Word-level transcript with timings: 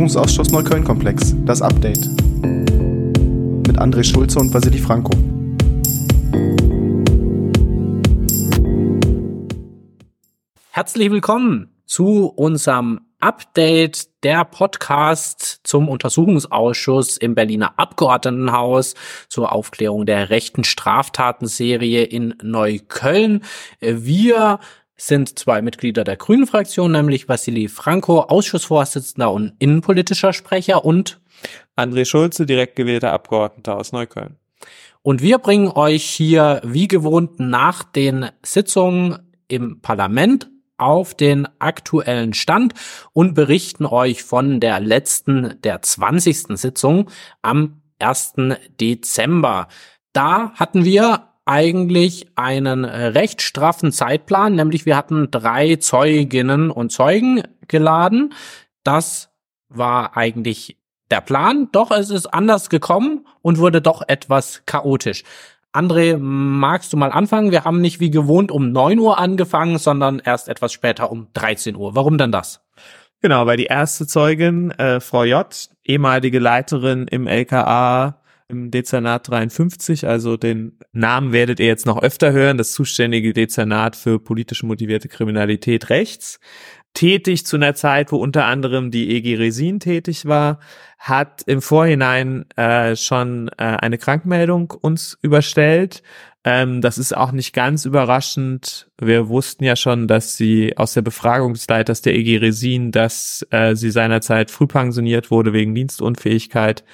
Untersuchungsausschuss 0.00 0.50
Neukölln-Komplex, 0.50 1.34
das 1.44 1.60
Update. 1.60 2.08
Mit 3.66 3.78
André 3.78 4.02
Schulze 4.02 4.38
und 4.38 4.52
Vasili 4.54 4.78
Franco. 4.78 5.10
Herzlich 10.70 11.10
willkommen 11.10 11.68
zu 11.84 12.28
unserem 12.28 13.00
Update 13.20 14.08
der 14.24 14.46
Podcast 14.46 15.60
zum 15.64 15.90
Untersuchungsausschuss 15.90 17.18
im 17.18 17.34
Berliner 17.34 17.78
Abgeordnetenhaus 17.78 18.94
zur 19.28 19.52
Aufklärung 19.52 20.06
der 20.06 20.30
rechten 20.30 20.64
Straftatenserie 20.64 22.04
in 22.04 22.34
Neukölln. 22.42 23.42
Wir 23.80 24.60
sind 25.00 25.38
zwei 25.38 25.62
Mitglieder 25.62 26.04
der 26.04 26.16
Grünen 26.16 26.46
Fraktion, 26.46 26.92
nämlich 26.92 27.28
Vassili 27.28 27.68
Franco, 27.68 28.20
Ausschussvorsitzender 28.20 29.32
und 29.32 29.54
innenpolitischer 29.58 30.32
Sprecher 30.32 30.84
und 30.84 31.20
André 31.76 32.04
Schulze, 32.04 32.44
direkt 32.44 32.76
gewählter 32.76 33.12
Abgeordneter 33.12 33.76
aus 33.76 33.92
Neukölln. 33.92 34.36
Und 35.02 35.22
wir 35.22 35.38
bringen 35.38 35.68
euch 35.68 36.04
hier 36.04 36.60
wie 36.64 36.86
gewohnt 36.86 37.40
nach 37.40 37.82
den 37.82 38.28
Sitzungen 38.44 39.18
im 39.48 39.80
Parlament 39.80 40.50
auf 40.76 41.14
den 41.14 41.48
aktuellen 41.58 42.34
Stand 42.34 42.74
und 43.12 43.34
berichten 43.34 43.86
euch 43.86 44.22
von 44.22 44.60
der 44.60 44.80
letzten, 44.80 45.60
der 45.62 45.80
20. 45.80 46.58
Sitzung 46.58 47.10
am 47.42 47.80
1. 47.98 48.34
Dezember. 48.80 49.68
Da 50.12 50.52
hatten 50.54 50.84
wir 50.84 51.29
eigentlich 51.44 52.28
einen 52.36 52.84
äh, 52.84 53.06
recht 53.06 53.42
straffen 53.42 53.92
Zeitplan, 53.92 54.54
nämlich 54.54 54.86
wir 54.86 54.96
hatten 54.96 55.30
drei 55.30 55.76
Zeuginnen 55.76 56.70
und 56.70 56.92
Zeugen 56.92 57.42
geladen. 57.66 58.34
Das 58.84 59.30
war 59.68 60.16
eigentlich 60.16 60.76
der 61.10 61.20
Plan, 61.20 61.68
doch 61.72 61.90
es 61.90 62.10
ist 62.10 62.26
anders 62.26 62.70
gekommen 62.70 63.26
und 63.42 63.58
wurde 63.58 63.82
doch 63.82 64.02
etwas 64.06 64.62
chaotisch. 64.66 65.24
André, 65.72 66.16
magst 66.18 66.92
du 66.92 66.96
mal 66.96 67.12
anfangen? 67.12 67.52
Wir 67.52 67.64
haben 67.64 67.80
nicht 67.80 68.00
wie 68.00 68.10
gewohnt 68.10 68.50
um 68.50 68.72
neun 68.72 68.98
Uhr 68.98 69.18
angefangen, 69.18 69.78
sondern 69.78 70.18
erst 70.18 70.48
etwas 70.48 70.72
später 70.72 71.12
um 71.12 71.28
13 71.34 71.76
Uhr. 71.76 71.94
Warum 71.94 72.18
denn 72.18 72.32
das? 72.32 72.60
Genau, 73.22 73.46
weil 73.46 73.56
die 73.56 73.66
erste 73.66 74.06
Zeugin, 74.06 74.70
äh, 74.72 74.98
Frau 74.98 75.24
J., 75.24 75.46
ehemalige 75.84 76.38
Leiterin 76.38 77.06
im 77.06 77.26
LKA 77.26 78.19
im 78.50 78.70
Dezernat 78.70 79.28
53, 79.28 80.06
also 80.06 80.36
den 80.36 80.78
Namen 80.92 81.32
werdet 81.32 81.60
ihr 81.60 81.66
jetzt 81.66 81.86
noch 81.86 82.02
öfter 82.02 82.32
hören, 82.32 82.58
das 82.58 82.72
zuständige 82.72 83.32
Dezernat 83.32 83.96
für 83.96 84.18
politisch 84.18 84.62
motivierte 84.62 85.08
Kriminalität 85.08 85.88
rechts, 85.90 86.40
tätig 86.94 87.46
zu 87.46 87.56
einer 87.56 87.74
Zeit, 87.74 88.12
wo 88.12 88.16
unter 88.16 88.46
anderem 88.46 88.90
die 88.90 89.14
EG 89.14 89.36
Resin 89.36 89.80
tätig 89.80 90.26
war, 90.26 90.58
hat 90.98 91.42
im 91.46 91.62
Vorhinein 91.62 92.44
äh, 92.56 92.96
schon 92.96 93.48
äh, 93.56 93.62
eine 93.62 93.98
Krankmeldung 93.98 94.72
uns 94.72 95.16
überstellt. 95.22 96.02
Ähm, 96.42 96.80
das 96.80 96.98
ist 96.98 97.16
auch 97.16 97.32
nicht 97.32 97.52
ganz 97.52 97.84
überraschend. 97.84 98.90
Wir 99.00 99.28
wussten 99.28 99.64
ja 99.64 99.76
schon, 99.76 100.08
dass 100.08 100.36
sie 100.36 100.76
aus 100.76 100.94
der 100.94 101.02
Befragung 101.02 101.52
des 101.52 101.68
Leiters 101.68 102.02
der 102.02 102.14
EG 102.14 102.38
Resin, 102.38 102.92
dass 102.92 103.46
äh, 103.50 103.76
sie 103.76 103.90
seinerzeit 103.90 104.50
früh 104.50 104.66
pensioniert 104.66 105.30
wurde 105.30 105.52
wegen 105.52 105.74
Dienstunfähigkeit. 105.74 106.84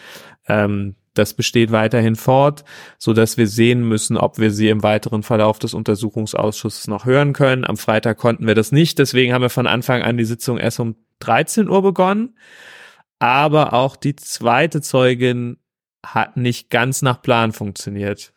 Ähm, 0.48 0.97
das 1.19 1.34
besteht 1.34 1.72
weiterhin 1.72 2.17
fort, 2.17 2.64
so 2.98 3.12
dass 3.12 3.36
wir 3.36 3.47
sehen 3.48 3.86
müssen, 3.86 4.17
ob 4.17 4.39
wir 4.39 4.50
sie 4.50 4.69
im 4.69 4.83
weiteren 4.83 5.23
Verlauf 5.23 5.58
des 5.58 5.75
Untersuchungsausschusses 5.75 6.86
noch 6.89 7.05
hören 7.05 7.33
können. 7.33 7.64
Am 7.64 7.77
Freitag 7.77 8.19
konnten 8.19 8.47
wir 8.47 8.55
das 8.55 8.73
nicht, 8.73 8.98
deswegen 8.98 9.33
haben 9.33 9.42
wir 9.42 9.50
von 9.50 9.67
Anfang 9.67 10.03
an 10.03 10.17
die 10.17 10.25
Sitzung 10.25 10.58
erst 10.58 10.81
um 10.81 10.97
13 11.20 11.69
Uhr 11.69 11.83
begonnen. 11.83 12.36
Aber 13.19 13.73
auch 13.73 13.97
die 13.97 14.17
zweite 14.17 14.81
Zeugin 14.83 15.56
hat 16.05 16.36
nicht 16.36 16.70
ganz 16.70 17.02
nach 17.02 17.23
Plan 17.23 17.52
funktioniert. 17.52 18.33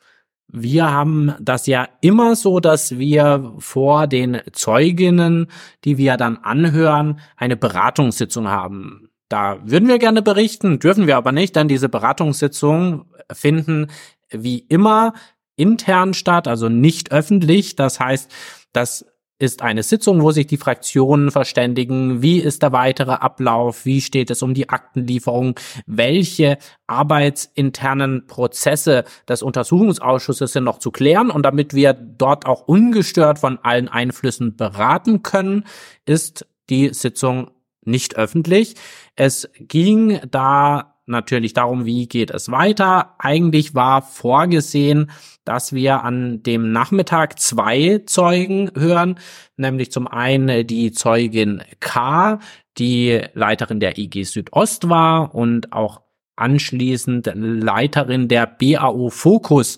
Wir 0.51 0.91
haben 0.91 1.35
das 1.39 1.67
ja 1.67 1.87
immer 2.01 2.35
so, 2.35 2.59
dass 2.59 2.97
wir 2.97 3.53
vor 3.59 4.07
den 4.07 4.41
Zeuginnen, 4.51 5.47
die 5.83 5.97
wir 5.97 6.17
dann 6.17 6.37
anhören, 6.37 7.19
eine 7.37 7.55
Beratungssitzung 7.55 8.47
haben. 8.47 9.08
Da 9.29 9.59
würden 9.63 9.87
wir 9.87 9.99
gerne 9.99 10.21
berichten, 10.21 10.79
dürfen 10.79 11.07
wir 11.07 11.15
aber 11.15 11.31
nicht, 11.31 11.55
denn 11.55 11.67
diese 11.67 11.87
Beratungssitzungen 11.87 13.05
finden 13.31 13.87
wie 14.31 14.59
immer 14.59 15.13
intern 15.55 16.13
statt, 16.13 16.47
also 16.47 16.67
nicht 16.67 17.11
öffentlich. 17.11 17.75
Das 17.75 17.99
heißt, 17.99 18.31
das 18.73 19.05
ist 19.37 19.61
eine 19.61 19.83
Sitzung, 19.83 20.21
wo 20.21 20.31
sich 20.31 20.47
die 20.47 20.57
Fraktionen 20.57 21.31
verständigen, 21.31 22.21
wie 22.21 22.39
ist 22.39 22.61
der 22.61 22.73
weitere 22.73 23.13
Ablauf, 23.13 23.85
wie 23.85 24.01
steht 24.01 24.29
es 24.31 24.43
um 24.43 24.53
die 24.53 24.67
Aktenlieferung, 24.67 25.57
welche 25.85 26.57
arbeitsinternen 26.87 28.27
Prozesse 28.27 29.05
des 29.29 29.41
Untersuchungsausschusses 29.41 30.51
sind 30.51 30.65
noch 30.65 30.79
zu 30.79 30.91
klären? 30.91 31.29
Und 31.29 31.43
damit 31.43 31.73
wir 31.73 31.93
dort 31.93 32.45
auch 32.45 32.67
ungestört 32.67 33.39
von 33.39 33.59
allen 33.63 33.87
Einflüssen 33.87 34.57
beraten 34.57 35.23
können, 35.23 35.63
ist 36.05 36.45
die 36.69 36.93
Sitzung 36.93 37.51
nicht 37.89 38.15
öffentlich. 38.15 38.75
Es 39.15 39.49
ging 39.59 40.19
da 40.29 40.95
natürlich 41.09 41.53
darum, 41.53 41.85
wie 41.85 42.07
geht 42.07 42.31
es 42.31 42.51
weiter. 42.51 43.15
Eigentlich 43.17 43.75
war 43.75 44.01
vorgesehen, 44.01 45.11
dass 45.43 45.73
wir 45.73 46.03
an 46.03 46.43
dem 46.43 46.71
Nachmittag 46.71 47.39
zwei 47.39 48.01
Zeugen 48.05 48.71
hören, 48.75 49.19
nämlich 49.57 49.91
zum 49.91 50.07
einen 50.07 50.65
die 50.67 50.91
Zeugin 50.91 51.63
K, 51.79 52.39
die 52.77 53.21
Leiterin 53.33 53.79
der 53.79 53.97
IG 53.97 54.23
Südost 54.23 54.87
war 54.87 55.33
und 55.33 55.73
auch 55.73 56.01
anschließend 56.35 57.31
Leiterin 57.35 58.27
der 58.27 58.45
BAO 58.45 59.09
Fokus 59.09 59.77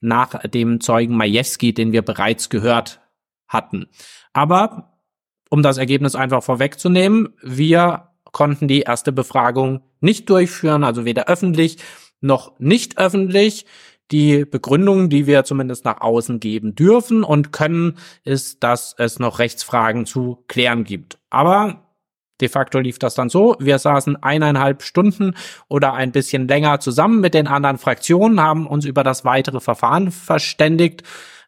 nach 0.00 0.40
dem 0.48 0.80
Zeugen 0.80 1.16
Majewski, 1.16 1.72
den 1.72 1.92
wir 1.92 2.02
bereits 2.02 2.50
gehört 2.50 3.00
hatten. 3.46 3.86
Aber 4.32 4.91
um 5.52 5.62
das 5.62 5.76
Ergebnis 5.76 6.14
einfach 6.14 6.42
vorwegzunehmen, 6.42 7.34
wir 7.42 8.08
konnten 8.24 8.68
die 8.68 8.80
erste 8.80 9.12
Befragung 9.12 9.82
nicht 10.00 10.30
durchführen, 10.30 10.82
also 10.82 11.04
weder 11.04 11.28
öffentlich 11.28 11.76
noch 12.22 12.58
nicht 12.58 12.96
öffentlich. 12.96 13.66
Die 14.10 14.46
Begründung, 14.46 15.10
die 15.10 15.26
wir 15.26 15.44
zumindest 15.44 15.84
nach 15.84 16.00
außen 16.00 16.40
geben 16.40 16.74
dürfen 16.74 17.22
und 17.22 17.52
können, 17.52 17.98
ist, 18.24 18.64
dass 18.64 18.94
es 18.96 19.18
noch 19.18 19.40
Rechtsfragen 19.40 20.06
zu 20.06 20.42
klären 20.48 20.84
gibt. 20.84 21.18
Aber 21.28 21.86
de 22.40 22.48
facto 22.48 22.78
lief 22.78 22.98
das 22.98 23.14
dann 23.14 23.28
so. 23.28 23.54
Wir 23.58 23.78
saßen 23.78 24.22
eineinhalb 24.22 24.82
Stunden 24.82 25.34
oder 25.68 25.92
ein 25.92 26.12
bisschen 26.12 26.48
länger 26.48 26.80
zusammen 26.80 27.20
mit 27.20 27.34
den 27.34 27.46
anderen 27.46 27.76
Fraktionen, 27.76 28.40
haben 28.40 28.66
uns 28.66 28.86
über 28.86 29.04
das 29.04 29.26
weitere 29.26 29.60
Verfahren 29.60 30.12
verständigt 30.12 31.02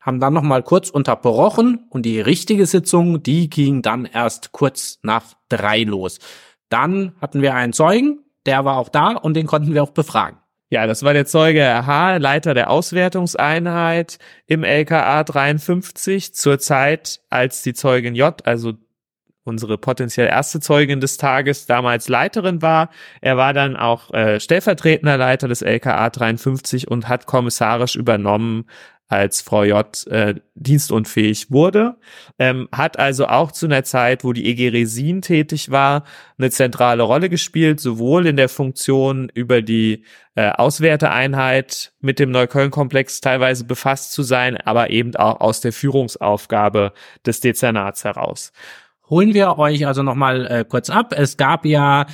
haben 0.05 0.21
dann 0.21 0.35
noch 0.35 0.43
mal 0.43 0.63
kurz 0.63 0.91
unterbrochen 0.91 1.87
und 1.89 2.03
die 2.03 2.21
richtige 2.21 2.67
Sitzung, 2.67 3.23
die 3.23 3.49
ging 3.49 3.81
dann 3.81 4.05
erst 4.05 4.53
kurz 4.53 4.99
nach 5.03 5.25
drei 5.49 5.83
los. 5.83 6.19
Dann 6.69 7.15
hatten 7.21 7.41
wir 7.41 7.55
einen 7.55 7.73
Zeugen, 7.73 8.21
der 8.45 8.67
war 8.67 8.77
auch 8.77 8.91
da 8.91 9.13
und 9.13 9.35
den 9.35 9.47
konnten 9.47 9.73
wir 9.73 9.83
auch 9.83 9.91
befragen. 9.91 10.39
Ja, 10.69 10.87
das 10.87 11.03
war 11.05 11.15
der 11.15 11.25
Zeuge 11.25 11.87
H, 11.87 12.17
Leiter 12.19 12.53
der 12.53 12.69
Auswertungseinheit 12.69 14.19
im 14.47 14.63
LKA 14.63 15.25
53 15.25 16.35
zur 16.35 16.59
Zeit, 16.59 17.21
als 17.31 17.63
die 17.63 17.75
Zeugin 17.75 18.15
J, 18.15 18.47
also 18.47 18.75
unsere 19.45 19.79
potenziell 19.79 20.27
erste 20.27 20.61
Zeugin 20.61 21.01
des 21.01 21.17
Tages, 21.17 21.67
damals 21.67 22.09
Leiterin 22.09 22.63
war. 22.63 22.91
Er 23.21 23.37
war 23.37 23.53
dann 23.53 23.77
auch 23.77 24.13
äh, 24.13 24.41
stellvertretender 24.41 25.17
Leiter 25.17 25.49
des 25.49 25.63
LKA 25.63 26.11
53 26.11 26.91
und 26.91 27.09
hat 27.09 27.27
kommissarisch 27.27 27.95
übernommen, 27.95 28.65
als 29.09 29.43
Frau 29.43 29.65
J 29.65 30.07
äh, 30.07 30.35
dienstunfähig 30.55 31.51
wurde, 31.51 31.97
ähm, 32.39 32.69
hat 32.73 32.99
also 32.99 33.27
auch 33.27 33.53
zu 33.53 33.67
einer 33.67 33.85
Zeit, 33.85 34.25
wo 34.25 34.33
die 34.33 34.47
EG 34.47 34.69
Resin 34.71 35.21
tätig 35.21 35.71
war, 35.71 36.05
eine 36.39 36.51
zentrale 36.51 37.03
Rolle 37.03 37.29
gespielt, 37.29 37.81
sowohl 37.81 38.27
in 38.27 38.37
der 38.37 38.49
Funktion 38.49 39.31
über 39.35 39.62
die 39.62 40.05
äh, 40.35 40.51
Auswerteeinheit 40.51 41.93
mit 42.01 42.19
dem 42.19 42.31
Neukölln-Komplex 42.31 43.21
teilweise 43.21 43.65
befasst 43.65 44.12
zu 44.12 44.23
sein, 44.23 44.56
aber 44.56 44.91
eben 44.91 45.15
auch 45.17 45.41
aus 45.41 45.61
der 45.61 45.73
Führungsaufgabe 45.73 46.93
des 47.27 47.41
Dezernats 47.41 48.05
heraus. 48.05 48.53
Holen 49.11 49.35
wir 49.35 49.59
euch 49.59 49.87
also 49.87 50.03
nochmal 50.03 50.47
äh, 50.47 50.65
kurz 50.65 50.89
ab. 50.89 51.12
Es 51.17 51.37
gab 51.37 51.67
ja 51.67 52.07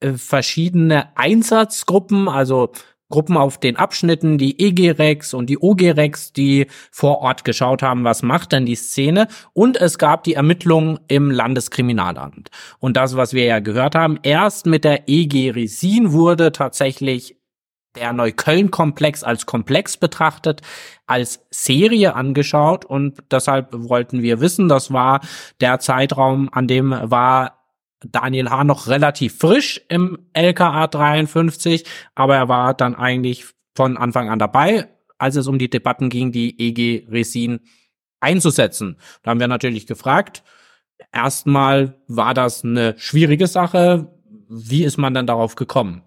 äh, 0.00 0.12
verschiedene 0.12 1.16
Einsatzgruppen, 1.16 2.28
also 2.28 2.70
Gruppen 3.14 3.36
auf 3.36 3.58
den 3.58 3.76
Abschnitten, 3.76 4.38
die 4.38 4.60
EG-Rex 4.60 5.34
und 5.34 5.46
die 5.48 5.58
OG-Rex, 5.58 6.32
die 6.32 6.66
vor 6.90 7.20
Ort 7.20 7.44
geschaut 7.44 7.80
haben, 7.80 8.02
was 8.02 8.24
macht 8.24 8.50
denn 8.50 8.66
die 8.66 8.74
Szene. 8.74 9.28
Und 9.52 9.76
es 9.76 9.98
gab 9.98 10.24
die 10.24 10.34
Ermittlungen 10.34 10.98
im 11.06 11.30
Landeskriminalamt. 11.30 12.50
Und 12.80 12.96
das, 12.96 13.16
was 13.16 13.32
wir 13.32 13.44
ja 13.44 13.60
gehört 13.60 13.94
haben, 13.94 14.18
erst 14.24 14.66
mit 14.66 14.82
der 14.82 15.08
EG 15.08 15.50
Resin 15.50 16.10
wurde 16.10 16.50
tatsächlich 16.50 17.36
der 17.94 18.12
Neukölln-Komplex 18.12 19.22
als 19.22 19.46
Komplex 19.46 19.96
betrachtet, 19.96 20.62
als 21.06 21.46
Serie 21.50 22.16
angeschaut 22.16 22.84
und 22.84 23.22
deshalb 23.30 23.68
wollten 23.70 24.22
wir 24.22 24.40
wissen, 24.40 24.68
das 24.68 24.92
war 24.92 25.20
der 25.60 25.78
Zeitraum, 25.78 26.48
an 26.50 26.66
dem 26.66 26.90
war 26.90 27.63
Daniel 28.10 28.50
H. 28.50 28.64
noch 28.64 28.86
relativ 28.88 29.38
frisch 29.38 29.80
im 29.88 30.18
LKA 30.32 30.86
53, 30.86 31.84
aber 32.14 32.36
er 32.36 32.48
war 32.48 32.74
dann 32.74 32.94
eigentlich 32.94 33.46
von 33.74 33.96
Anfang 33.96 34.28
an 34.28 34.38
dabei, 34.38 34.88
als 35.18 35.36
es 35.36 35.46
um 35.46 35.58
die 35.58 35.70
Debatten 35.70 36.08
ging, 36.08 36.32
die 36.32 36.58
EG 36.60 37.06
Resin 37.10 37.60
einzusetzen. 38.20 38.96
Da 39.22 39.30
haben 39.30 39.40
wir 39.40 39.48
natürlich 39.48 39.86
gefragt, 39.86 40.42
erstmal 41.12 42.00
war 42.08 42.34
das 42.34 42.64
eine 42.64 42.94
schwierige 42.98 43.46
Sache. 43.46 44.10
Wie 44.48 44.84
ist 44.84 44.96
man 44.96 45.14
dann 45.14 45.26
darauf 45.26 45.54
gekommen? 45.54 46.02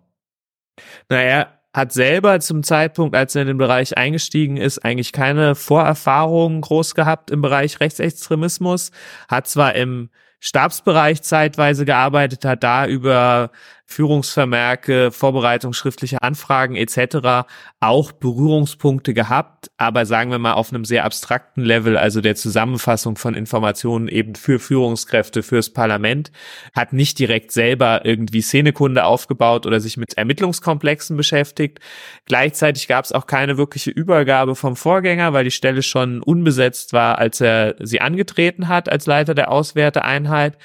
Naja, 1.10 1.48
hat 1.74 1.94
selber 1.94 2.40
zum 2.40 2.64
Zeitpunkt, 2.64 3.16
als 3.16 3.36
er 3.36 3.44
in 3.44 3.50
den 3.50 3.58
Bereich 3.58 3.98
eingestiegen 3.98 4.58
ist, 4.58 4.80
eigentlich 4.80 5.12
keine 5.12 5.54
Vorerfahrungen 5.54 6.62
groß 6.62 6.96
gehabt 6.96 7.30
im 7.30 7.42
Bereich 7.42 7.80
Rechtsextremismus, 7.80 8.92
hat 9.28 9.48
zwar 9.48 9.76
im 9.76 10.10
Stabsbereich 10.40 11.24
zeitweise 11.24 11.86
gearbeitet 11.86 12.46
hat, 12.46 12.64
da 12.64 12.88
über 12.88 13.52
Führungsvermerke, 13.90 15.12
Vorbereitung 15.12 15.72
schriftlicher 15.72 16.22
Anfragen 16.22 16.76
etc. 16.76 17.48
auch 17.80 18.12
Berührungspunkte 18.12 19.14
gehabt, 19.14 19.72
aber 19.78 20.06
sagen 20.06 20.30
wir 20.30 20.40
mal 20.40 20.54
auf 20.54 20.74
einem 20.74 20.84
sehr 20.84 21.06
abstrakten 21.06 21.64
Level, 21.64 21.98
also 21.98 22.20
der 22.20 22.36
Zusammenfassung 22.36 23.16
von 23.16 23.34
Informationen 23.34 24.10
eben 24.10 24.36
für 24.36 24.60
Führungskräfte, 24.60 25.42
fürs 25.42 25.72
Parlament, 25.72 26.34
hat 26.76 26.92
nicht 26.92 27.18
direkt 27.18 27.54
selber 27.54 28.02
irgendwie 28.04 28.42
Szenekunde 28.42 29.06
aufgebaut 29.06 29.66
oder 29.66 29.80
sich 29.80 29.96
mit 29.96 30.18
Ermittlungskomplexen 30.18 31.16
beschäftigt. 31.16 31.80
Gleichzeitig 32.26 32.90
gab 32.90 33.06
es 33.06 33.14
auch 33.14 33.26
keine 33.26 33.58
wirkliche 33.58 33.92
Übergabe 33.92 34.56
vom 34.56 34.76
Vorgänger, 34.76 35.32
weil 35.32 35.46
die 35.46 35.52
Stelle 35.52 35.82
schon 35.82 36.22
unbesetzt 36.22 36.92
war, 36.92 37.20
als 37.20 37.40
er 37.40 37.76
sie 37.80 38.02
angetreten 38.02 38.68
hat 38.68 38.90
als 38.90 39.06
Leiter 39.06 39.34
der 39.34 39.50
Auswerteeinheit, 39.50 40.58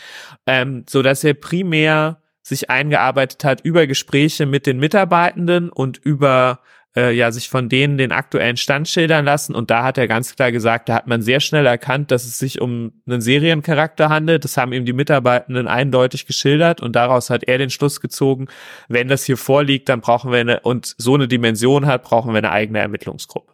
ähm, 0.48 0.84
so 0.90 1.02
dass 1.02 1.22
er 1.22 1.34
primär 1.34 2.21
sich 2.42 2.70
eingearbeitet 2.70 3.44
hat 3.44 3.60
über 3.62 3.86
Gespräche 3.86 4.46
mit 4.46 4.66
den 4.66 4.78
Mitarbeitenden 4.78 5.70
und 5.70 5.98
über 5.98 6.60
äh, 6.96 7.12
ja 7.14 7.30
sich 7.32 7.48
von 7.48 7.68
denen 7.68 7.98
den 7.98 8.12
aktuellen 8.12 8.56
Stand 8.56 8.88
schildern 8.88 9.24
lassen 9.24 9.54
und 9.54 9.70
da 9.70 9.84
hat 9.84 9.98
er 9.98 10.08
ganz 10.08 10.34
klar 10.34 10.52
gesagt, 10.52 10.88
da 10.88 10.94
hat 10.94 11.06
man 11.06 11.22
sehr 11.22 11.40
schnell 11.40 11.66
erkannt, 11.66 12.10
dass 12.10 12.24
es 12.24 12.38
sich 12.38 12.60
um 12.60 12.92
einen 13.06 13.20
Seriencharakter 13.20 14.08
handelt. 14.08 14.44
Das 14.44 14.56
haben 14.56 14.72
ihm 14.72 14.84
die 14.84 14.92
Mitarbeitenden 14.92 15.68
eindeutig 15.68 16.26
geschildert 16.26 16.80
und 16.80 16.96
daraus 16.96 17.30
hat 17.30 17.44
er 17.44 17.58
den 17.58 17.70
Schluss 17.70 18.00
gezogen, 18.00 18.48
wenn 18.88 19.08
das 19.08 19.24
hier 19.24 19.36
vorliegt, 19.36 19.88
dann 19.88 20.00
brauchen 20.00 20.32
wir 20.32 20.40
eine 20.40 20.60
und 20.60 20.94
so 20.98 21.14
eine 21.14 21.28
Dimension 21.28 21.86
hat, 21.86 22.02
brauchen 22.02 22.32
wir 22.32 22.38
eine 22.38 22.50
eigene 22.50 22.80
Ermittlungsgruppe. 22.80 23.51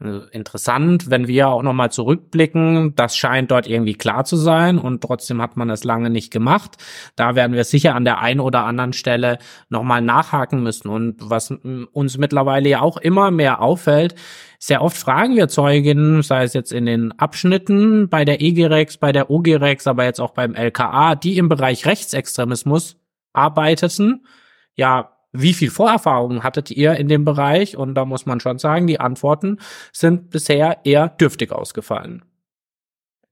Interessant, 0.00 1.08
wenn 1.08 1.28
wir 1.28 1.48
auch 1.48 1.62
nochmal 1.62 1.92
zurückblicken, 1.92 2.96
das 2.96 3.16
scheint 3.16 3.52
dort 3.52 3.68
irgendwie 3.68 3.94
klar 3.94 4.24
zu 4.24 4.36
sein 4.36 4.76
und 4.76 5.00
trotzdem 5.02 5.40
hat 5.40 5.56
man 5.56 5.70
es 5.70 5.84
lange 5.84 6.10
nicht 6.10 6.32
gemacht. 6.32 6.76
Da 7.14 7.36
werden 7.36 7.52
wir 7.52 7.62
sicher 7.62 7.94
an 7.94 8.04
der 8.04 8.18
einen 8.18 8.40
oder 8.40 8.64
anderen 8.64 8.92
Stelle 8.92 9.38
nochmal 9.68 10.02
nachhaken 10.02 10.64
müssen. 10.64 10.88
Und 10.88 11.30
was 11.30 11.52
uns 11.92 12.18
mittlerweile 12.18 12.68
ja 12.68 12.80
auch 12.80 12.96
immer 12.96 13.30
mehr 13.30 13.62
auffällt, 13.62 14.16
sehr 14.58 14.82
oft 14.82 14.96
fragen 14.96 15.36
wir 15.36 15.46
Zeuginnen, 15.46 16.22
sei 16.22 16.42
es 16.42 16.54
jetzt 16.54 16.72
in 16.72 16.86
den 16.86 17.12
Abschnitten 17.12 18.08
bei 18.08 18.24
der 18.24 18.42
EGREX, 18.42 18.96
bei 18.96 19.12
der 19.12 19.30
OGREX, 19.30 19.86
aber 19.86 20.04
jetzt 20.04 20.20
auch 20.20 20.32
beim 20.32 20.54
LKA, 20.54 21.14
die 21.14 21.38
im 21.38 21.48
Bereich 21.48 21.86
Rechtsextremismus 21.86 22.96
arbeiteten, 23.32 24.26
ja, 24.74 25.13
wie 25.34 25.52
viel 25.52 25.70
Vorerfahrung 25.70 26.42
hattet 26.44 26.70
ihr 26.70 26.94
in 26.94 27.08
dem 27.08 27.24
Bereich? 27.24 27.76
Und 27.76 27.94
da 27.96 28.04
muss 28.04 28.24
man 28.24 28.40
schon 28.40 28.58
sagen, 28.58 28.86
die 28.86 29.00
Antworten 29.00 29.58
sind 29.92 30.30
bisher 30.30 30.78
eher 30.84 31.08
dürftig 31.08 31.52
ausgefallen. 31.52 32.24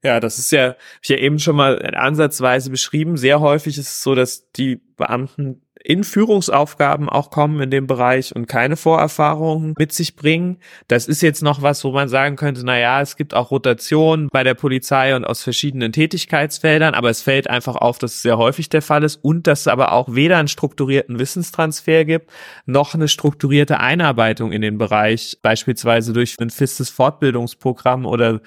Ja, 0.05 0.19
das 0.19 0.41
ist 0.41 0.51
ja, 0.51 0.75
ich 1.01 1.11
ja 1.11 1.17
eben 1.17 1.39
schon 1.39 1.55
mal 1.55 1.81
ansatzweise 1.95 2.71
beschrieben. 2.71 3.17
Sehr 3.17 3.41
häufig 3.41 3.79
ist 3.79 3.87
es 3.87 4.03
so, 4.03 4.17
dass 4.17 4.51
die 4.51 4.77
Beamten 4.97 5.63
in 5.85 6.05
Führungsaufgaben 6.05 7.09
auch 7.09 7.31
kommen 7.31 7.61
in 7.61 7.71
dem 7.71 7.87
Bereich 7.87 8.35
und 8.35 8.47
keine 8.47 8.77
Vorerfahrungen 8.77 9.75
mit 9.79 9.93
sich 9.93 10.17
bringen. 10.17 10.59
Das 10.89 11.09
ist 11.09 11.23
jetzt 11.23 11.43
noch 11.43 11.63
was, 11.63 11.83
wo 11.85 11.93
man 11.93 12.09
sagen 12.09 12.37
könnte, 12.37 12.63
na 12.65 12.79
ja, 12.79 13.01
es 13.01 13.17
gibt 13.17 13.35
auch 13.35 13.51
Rotation 13.51 14.29
bei 14.33 14.45
der 14.45 14.55
Polizei 14.55 15.17
und 15.17 15.25
aus 15.25 15.43
verschiedenen 15.43 15.93
Tätigkeitsfeldern, 15.93 16.95
aber 16.95 17.11
es 17.11 17.23
fällt 17.23 17.51
einfach 17.51 17.77
auf, 17.77 17.99
dass 17.99 18.15
es 18.15 18.23
sehr 18.23 18.39
häufig 18.39 18.69
der 18.69 18.83
Fall 18.83 19.03
ist 19.03 19.17
und 19.17 19.47
dass 19.47 19.63
es 19.63 19.69
aber 19.69 19.93
auch 19.93 20.15
weder 20.15 20.39
einen 20.39 20.49
strukturierten 20.49 21.19
Wissenstransfer 21.19 22.05
gibt, 22.05 22.31
noch 22.67 22.95
eine 22.95 23.09
strukturierte 23.09 23.81
Einarbeitung 23.81 24.53
in 24.53 24.63
den 24.63 24.79
Bereich, 24.79 25.39
beispielsweise 25.43 26.13
durch 26.13 26.37
ein 26.41 26.51
fistes 26.51 26.91
Fortbildungsprogramm 26.91 28.07
oder 28.07 28.41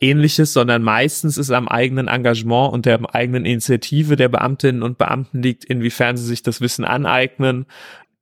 ähnliches, 0.00 0.52
sondern 0.52 0.82
meistens 0.82 1.38
ist 1.38 1.50
am 1.50 1.68
eigenen 1.68 2.08
Engagement 2.08 2.72
und 2.72 2.86
der 2.86 3.00
eigenen 3.14 3.44
Initiative 3.44 4.16
der 4.16 4.28
Beamtinnen 4.28 4.82
und 4.82 4.98
Beamten 4.98 5.42
liegt, 5.42 5.64
inwiefern 5.64 6.16
sie 6.16 6.26
sich 6.26 6.42
das 6.42 6.60
Wissen 6.60 6.84
aneignen 6.84 7.66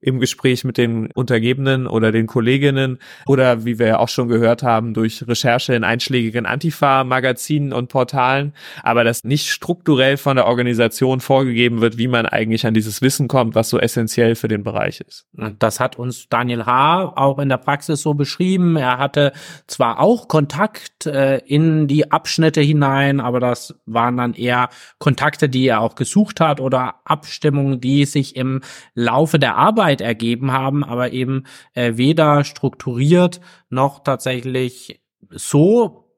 im 0.05 0.19
Gespräch 0.19 0.63
mit 0.63 0.77
den 0.77 1.07
Untergebenen 1.11 1.87
oder 1.87 2.11
den 2.11 2.27
Kolleginnen 2.27 2.99
oder 3.25 3.65
wie 3.65 3.79
wir 3.79 3.87
ja 3.87 3.99
auch 3.99 4.09
schon 4.09 4.27
gehört 4.27 4.61
haben, 4.63 4.93
durch 4.93 5.27
Recherche 5.27 5.73
in 5.73 5.83
einschlägigen 5.83 6.45
Antifa-Magazinen 6.45 7.73
und 7.73 7.89
Portalen, 7.89 8.53
aber 8.83 9.03
dass 9.03 9.23
nicht 9.23 9.49
strukturell 9.49 10.17
von 10.17 10.35
der 10.35 10.45
Organisation 10.45 11.19
vorgegeben 11.21 11.81
wird, 11.81 11.97
wie 11.97 12.07
man 12.07 12.25
eigentlich 12.25 12.67
an 12.67 12.73
dieses 12.73 13.01
Wissen 13.01 13.27
kommt, 13.27 13.55
was 13.55 13.69
so 13.69 13.79
essentiell 13.79 14.35
für 14.35 14.47
den 14.47 14.63
Bereich 14.63 15.01
ist. 15.01 15.25
Das 15.59 15.79
hat 15.79 15.97
uns 15.97 16.29
Daniel 16.29 16.65
H. 16.65 17.13
auch 17.15 17.39
in 17.39 17.49
der 17.49 17.57
Praxis 17.57 18.01
so 18.01 18.13
beschrieben. 18.13 18.75
Er 18.77 18.99
hatte 18.99 19.31
zwar 19.67 19.99
auch 19.99 20.27
Kontakt 20.27 21.07
äh, 21.07 21.37
in 21.39 21.87
die 21.87 22.11
Abschnitte 22.11 22.61
hinein, 22.61 23.19
aber 23.19 23.39
das 23.39 23.75
waren 23.85 24.17
dann 24.17 24.33
eher 24.33 24.69
Kontakte, 24.99 25.49
die 25.49 25.67
er 25.67 25.81
auch 25.81 25.95
gesucht 25.95 26.39
hat 26.39 26.59
oder 26.61 26.95
Abstimmungen, 27.05 27.81
die 27.81 28.05
sich 28.05 28.35
im 28.35 28.61
Laufe 28.93 29.39
der 29.39 29.55
Arbeit 29.55 29.94
Arbeit 29.95 30.01
ergeben 30.01 30.51
haben, 30.51 30.83
aber 30.83 31.11
eben 31.11 31.43
äh, 31.73 31.93
weder 31.95 32.43
strukturiert 32.43 33.39
noch 33.69 34.03
tatsächlich 34.03 35.01
so, 35.29 36.11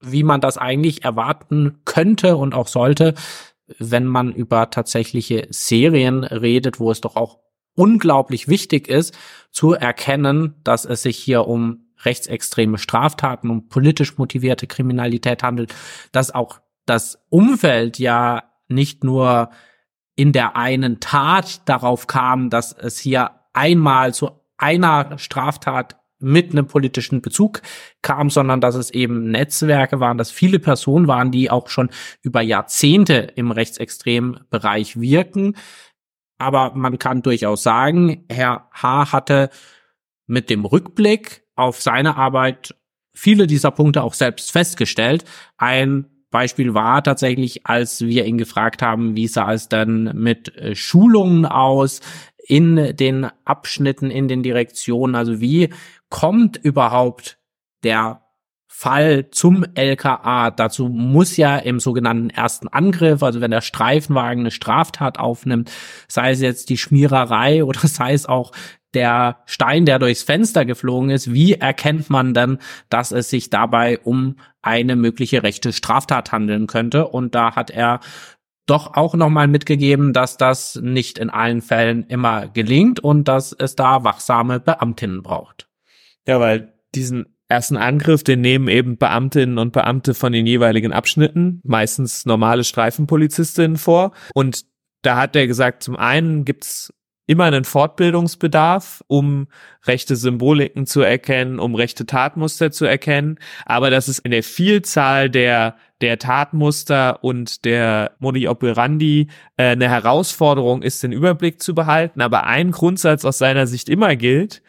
wie 0.00 0.24
man 0.24 0.40
das 0.40 0.58
eigentlich 0.58 1.04
erwarten 1.04 1.80
könnte 1.84 2.36
und 2.36 2.54
auch 2.54 2.68
sollte, 2.68 3.14
wenn 3.78 4.06
man 4.06 4.32
über 4.32 4.70
tatsächliche 4.70 5.46
Serien 5.50 6.24
redet, 6.24 6.80
wo 6.80 6.90
es 6.90 7.00
doch 7.00 7.16
auch 7.16 7.38
unglaublich 7.74 8.48
wichtig 8.48 8.88
ist, 8.88 9.14
zu 9.50 9.72
erkennen, 9.72 10.56
dass 10.64 10.84
es 10.84 11.02
sich 11.02 11.16
hier 11.16 11.46
um 11.46 11.86
rechtsextreme 12.04 12.78
Straftaten, 12.78 13.48
um 13.48 13.68
politisch 13.68 14.18
motivierte 14.18 14.66
Kriminalität 14.66 15.42
handelt, 15.42 15.72
dass 16.10 16.34
auch 16.34 16.60
das 16.84 17.24
Umfeld 17.30 17.98
ja 18.00 18.42
nicht 18.68 19.04
nur 19.04 19.50
in 20.16 20.32
der 20.32 20.56
einen 20.56 21.00
Tat 21.00 21.68
darauf 21.68 22.06
kam, 22.06 22.50
dass 22.50 22.72
es 22.72 22.98
hier 22.98 23.30
einmal 23.52 24.14
zu 24.14 24.30
einer 24.56 25.18
Straftat 25.18 25.96
mit 26.22 26.52
einem 26.52 26.66
politischen 26.66 27.20
Bezug 27.20 27.62
kam, 28.00 28.30
sondern 28.30 28.60
dass 28.60 28.76
es 28.76 28.90
eben 28.90 29.30
Netzwerke 29.30 29.98
waren, 29.98 30.18
dass 30.18 30.30
viele 30.30 30.60
Personen 30.60 31.08
waren, 31.08 31.32
die 31.32 31.50
auch 31.50 31.68
schon 31.68 31.90
über 32.22 32.40
Jahrzehnte 32.40 33.32
im 33.34 33.50
rechtsextremen 33.50 34.40
Bereich 34.48 35.00
wirken. 35.00 35.56
Aber 36.38 36.74
man 36.74 36.98
kann 36.98 37.22
durchaus 37.22 37.62
sagen, 37.62 38.24
Herr 38.30 38.68
H. 38.72 39.12
hatte 39.12 39.50
mit 40.26 40.48
dem 40.48 40.64
Rückblick 40.64 41.44
auf 41.56 41.82
seine 41.82 42.16
Arbeit 42.16 42.74
viele 43.14 43.46
dieser 43.46 43.70
Punkte 43.70 44.02
auch 44.02 44.14
selbst 44.14 44.52
festgestellt. 44.52 45.24
Ein 45.58 46.06
Beispiel 46.32 46.74
war 46.74 47.04
tatsächlich, 47.04 47.64
als 47.66 48.00
wir 48.00 48.24
ihn 48.24 48.38
gefragt 48.38 48.82
haben, 48.82 49.14
wie 49.14 49.28
sah 49.28 49.52
es 49.52 49.68
dann 49.68 50.10
mit 50.14 50.56
äh, 50.56 50.74
Schulungen 50.74 51.46
aus 51.46 52.00
in 52.44 52.96
den 52.96 53.28
Abschnitten, 53.44 54.10
in 54.10 54.26
den 54.26 54.42
Direktionen, 54.42 55.14
also 55.14 55.40
wie 55.40 55.70
kommt 56.08 56.56
überhaupt 56.56 57.38
der 57.84 58.22
Fall 58.66 59.30
zum 59.30 59.64
LKA. 59.74 60.50
Dazu 60.50 60.88
muss 60.88 61.36
ja 61.36 61.56
im 61.56 61.78
sogenannten 61.78 62.30
ersten 62.30 62.66
Angriff, 62.66 63.22
also 63.22 63.40
wenn 63.40 63.52
der 63.52 63.60
Streifenwagen 63.60 64.40
eine 64.40 64.50
Straftat 64.50 65.20
aufnimmt, 65.20 65.70
sei 66.08 66.32
es 66.32 66.40
jetzt 66.40 66.68
die 66.68 66.78
Schmiererei 66.78 67.62
oder 67.64 67.80
sei 67.80 68.12
es 68.12 68.26
auch 68.26 68.50
der 68.94 69.38
Stein, 69.46 69.86
der 69.86 69.98
durchs 69.98 70.22
Fenster 70.22 70.64
geflogen 70.64 71.10
ist, 71.10 71.32
wie 71.32 71.54
erkennt 71.54 72.10
man 72.10 72.34
dann, 72.34 72.58
dass 72.88 73.12
es 73.12 73.30
sich 73.30 73.50
dabei 73.50 73.98
um 73.98 74.36
eine 74.60 74.96
mögliche 74.96 75.42
rechte 75.42 75.72
Straftat 75.72 76.32
handeln 76.32 76.66
könnte? 76.66 77.08
Und 77.08 77.34
da 77.34 77.54
hat 77.56 77.70
er 77.70 78.00
doch 78.66 78.94
auch 78.94 79.14
nochmal 79.14 79.48
mitgegeben, 79.48 80.12
dass 80.12 80.36
das 80.36 80.76
nicht 80.76 81.18
in 81.18 81.30
allen 81.30 81.62
Fällen 81.62 82.04
immer 82.04 82.48
gelingt 82.48 83.00
und 83.00 83.28
dass 83.28 83.52
es 83.52 83.76
da 83.76 84.04
wachsame 84.04 84.60
Beamtinnen 84.60 85.22
braucht. 85.22 85.68
Ja, 86.26 86.38
weil 86.38 86.72
diesen 86.94 87.26
ersten 87.48 87.76
Angriff, 87.76 88.24
den 88.24 88.40
nehmen 88.40 88.68
eben 88.68 88.96
Beamtinnen 88.96 89.58
und 89.58 89.72
Beamte 89.72 90.14
von 90.14 90.32
den 90.32 90.46
jeweiligen 90.46 90.92
Abschnitten, 90.92 91.60
meistens 91.64 92.24
normale 92.24 92.64
Streifenpolizistinnen 92.64 93.76
vor. 93.76 94.12
Und 94.34 94.64
da 95.02 95.16
hat 95.16 95.36
er 95.36 95.46
gesagt, 95.46 95.82
zum 95.82 95.96
einen 95.96 96.44
gibt's 96.44 96.94
immer 97.26 97.44
einen 97.44 97.64
Fortbildungsbedarf, 97.64 99.02
um 99.06 99.46
rechte 99.86 100.16
Symboliken 100.16 100.86
zu 100.86 101.02
erkennen, 101.02 101.58
um 101.58 101.74
rechte 101.74 102.06
Tatmuster 102.06 102.70
zu 102.70 102.84
erkennen, 102.84 103.38
aber 103.64 103.90
dass 103.90 104.08
es 104.08 104.18
in 104.18 104.30
der 104.30 104.42
Vielzahl 104.42 105.30
der 105.30 105.76
der 106.00 106.18
Tatmuster 106.18 107.22
und 107.22 107.64
der 107.64 108.16
Modi 108.18 108.48
operandi 108.48 109.28
äh, 109.56 109.66
eine 109.68 109.88
Herausforderung 109.88 110.82
ist, 110.82 111.00
den 111.04 111.12
Überblick 111.12 111.62
zu 111.62 111.76
behalten. 111.76 112.20
Aber 112.20 112.44
ein 112.44 112.72
Grundsatz 112.72 113.24
aus 113.24 113.38
seiner 113.38 113.68
Sicht 113.68 113.88
immer 113.88 114.16
gilt, 114.16 114.62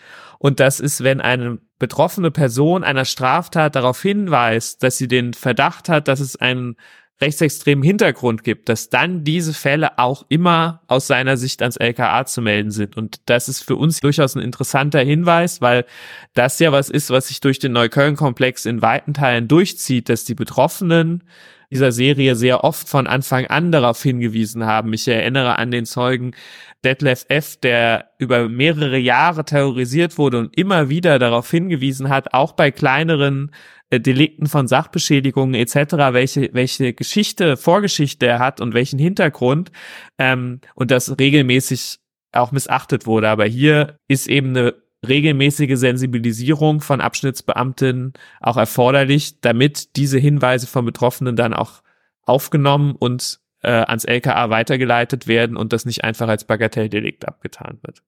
und 0.43 0.59
das 0.59 0.81
ist, 0.81 1.05
wenn 1.05 1.21
eine 1.21 1.59
betroffene 1.79 2.29
Person 2.29 2.83
einer 2.83 3.05
Straftat 3.05 3.77
darauf 3.77 4.01
hinweist, 4.01 4.83
dass 4.83 4.97
sie 4.97 5.07
den 5.07 5.33
Verdacht 5.33 5.87
hat, 5.87 6.09
dass 6.09 6.19
es 6.19 6.35
einen 6.35 6.75
rechtsextremen 7.23 7.83
Hintergrund 7.83 8.43
gibt, 8.43 8.69
dass 8.69 8.89
dann 8.89 9.23
diese 9.23 9.53
Fälle 9.53 9.97
auch 9.97 10.25
immer 10.29 10.81
aus 10.87 11.07
seiner 11.07 11.37
Sicht 11.37 11.61
ans 11.61 11.77
LKA 11.77 12.25
zu 12.25 12.41
melden 12.41 12.71
sind. 12.71 12.97
Und 12.97 13.21
das 13.25 13.47
ist 13.47 13.63
für 13.63 13.75
uns 13.77 14.01
durchaus 14.01 14.35
ein 14.35 14.41
interessanter 14.41 14.99
Hinweis, 14.99 15.61
weil 15.61 15.85
das 16.33 16.59
ja 16.59 16.71
was 16.71 16.89
ist, 16.89 17.09
was 17.09 17.29
sich 17.29 17.39
durch 17.39 17.59
den 17.59 17.71
Neukölln-Komplex 17.71 18.65
in 18.65 18.81
weiten 18.81 19.13
Teilen 19.13 19.47
durchzieht, 19.47 20.09
dass 20.09 20.25
die 20.25 20.35
Betroffenen 20.35 21.23
dieser 21.71 21.91
Serie 21.91 22.35
sehr 22.35 22.63
oft 22.63 22.87
von 22.87 23.07
Anfang 23.07 23.47
an 23.47 23.71
darauf 23.71 24.03
hingewiesen 24.03 24.65
haben. 24.65 24.93
Ich 24.93 25.07
erinnere 25.07 25.57
an 25.57 25.71
den 25.71 25.85
Zeugen 25.85 26.35
Detlef 26.83 27.25
F., 27.29 27.55
der 27.55 28.09
über 28.19 28.49
mehrere 28.49 28.97
Jahre 28.97 29.45
terrorisiert 29.45 30.17
wurde 30.17 30.37
und 30.39 30.57
immer 30.57 30.89
wieder 30.89 31.17
darauf 31.17 31.49
hingewiesen 31.49 32.09
hat, 32.09 32.33
auch 32.33 32.51
bei 32.51 32.69
kleineren 32.69 33.51
Delikten 33.99 34.47
von 34.47 34.67
Sachbeschädigungen 34.67 35.55
etc., 35.55 35.75
welche, 36.11 36.49
welche 36.53 36.93
Geschichte, 36.93 37.57
Vorgeschichte 37.57 38.25
er 38.25 38.39
hat 38.39 38.61
und 38.61 38.73
welchen 38.73 38.99
Hintergrund 38.99 39.71
ähm, 40.17 40.61
und 40.75 40.91
das 40.91 41.17
regelmäßig 41.19 41.99
auch 42.31 42.51
missachtet 42.51 43.05
wurde. 43.05 43.29
Aber 43.29 43.45
hier 43.45 43.97
ist 44.07 44.27
eben 44.27 44.49
eine 44.49 44.75
regelmäßige 45.07 45.77
Sensibilisierung 45.77 46.81
von 46.81 47.01
Abschnittsbeamten 47.01 48.13
auch 48.39 48.57
erforderlich, 48.57 49.41
damit 49.41 49.95
diese 49.97 50.17
Hinweise 50.17 50.67
von 50.67 50.85
Betroffenen 50.85 51.35
dann 51.35 51.53
auch 51.53 51.83
aufgenommen 52.23 52.95
und 52.97 53.39
äh, 53.61 53.69
ans 53.69 54.05
LKA 54.05 54.49
weitergeleitet 54.49 55.27
werden 55.27 55.57
und 55.57 55.73
das 55.73 55.85
nicht 55.85 56.03
einfach 56.03 56.27
als 56.27 56.45
Bagatelldelikt 56.45 57.27
abgetan 57.27 57.79
wird. 57.81 58.01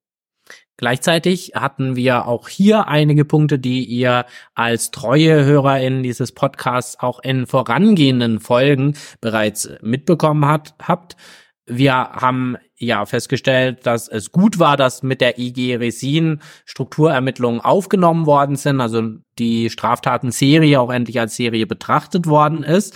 Gleichzeitig 0.78 1.54
hatten 1.56 1.96
wir 1.96 2.28
auch 2.28 2.50
hier 2.50 2.88
einige 2.88 3.24
Punkte, 3.24 3.60
die 3.60 3.86
ihr 3.86 4.25
als 4.56 4.92
treue 4.92 5.46
HörerInnen 5.46 6.04
dieses 6.04 6.34
Podcasts 6.34 7.00
auch 7.00 7.20
in 7.20 7.48
vorangehenden 7.48 8.40
Folgen 8.42 8.96
bereits 9.22 9.70
mitbekommen 9.82 10.46
hat, 10.46 10.75
habt. 10.82 11.16
Wir 11.66 11.94
haben 11.94 12.58
ja 12.78 13.06
festgestellt, 13.06 13.86
dass 13.86 14.08
es 14.10 14.32
gut 14.34 14.60
war, 14.60 14.75
dass 14.75 15.02
mit 15.02 15.22
der 15.22 15.40
IG 15.40 15.75
Resin 15.78 16.42
Strukturermittlungen 16.66 17.62
aufgenommen 17.62 18.25
worden 18.25 18.58
sind, 18.58 18.82
also 18.82 19.02
die 19.40 19.70
Straftatenserie 19.70 20.80
auch 20.80 20.92
endlich 20.92 21.20
als 21.20 21.38
Serie 21.38 21.66
betrachtet 21.66 22.28
worden 22.28 22.64
ist. 22.64 22.96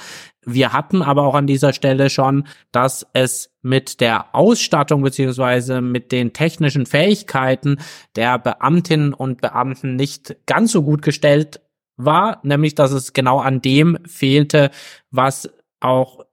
Wir 0.53 0.73
hatten 0.73 1.01
aber 1.01 1.23
auch 1.23 1.35
an 1.35 1.47
dieser 1.47 1.73
Stelle 1.73 2.09
schon, 2.09 2.47
dass 2.71 3.05
es 3.13 3.51
mit 3.61 4.01
der 4.01 4.33
Ausstattung 4.33 5.01
beziehungsweise 5.01 5.81
mit 5.81 6.11
den 6.11 6.33
technischen 6.33 6.85
Fähigkeiten 6.85 7.77
der 8.15 8.39
Beamtinnen 8.39 9.13
und 9.13 9.41
Beamten 9.41 9.95
nicht 9.95 10.35
ganz 10.45 10.71
so 10.71 10.83
gut 10.83 11.01
gestellt 11.01 11.61
war, 11.97 12.39
nämlich 12.43 12.75
dass 12.75 12.91
es 12.91 13.13
genau 13.13 13.39
an 13.39 13.61
dem 13.61 13.97
fehlte, 14.05 14.71
was 15.11 15.49
auch 15.81 16.25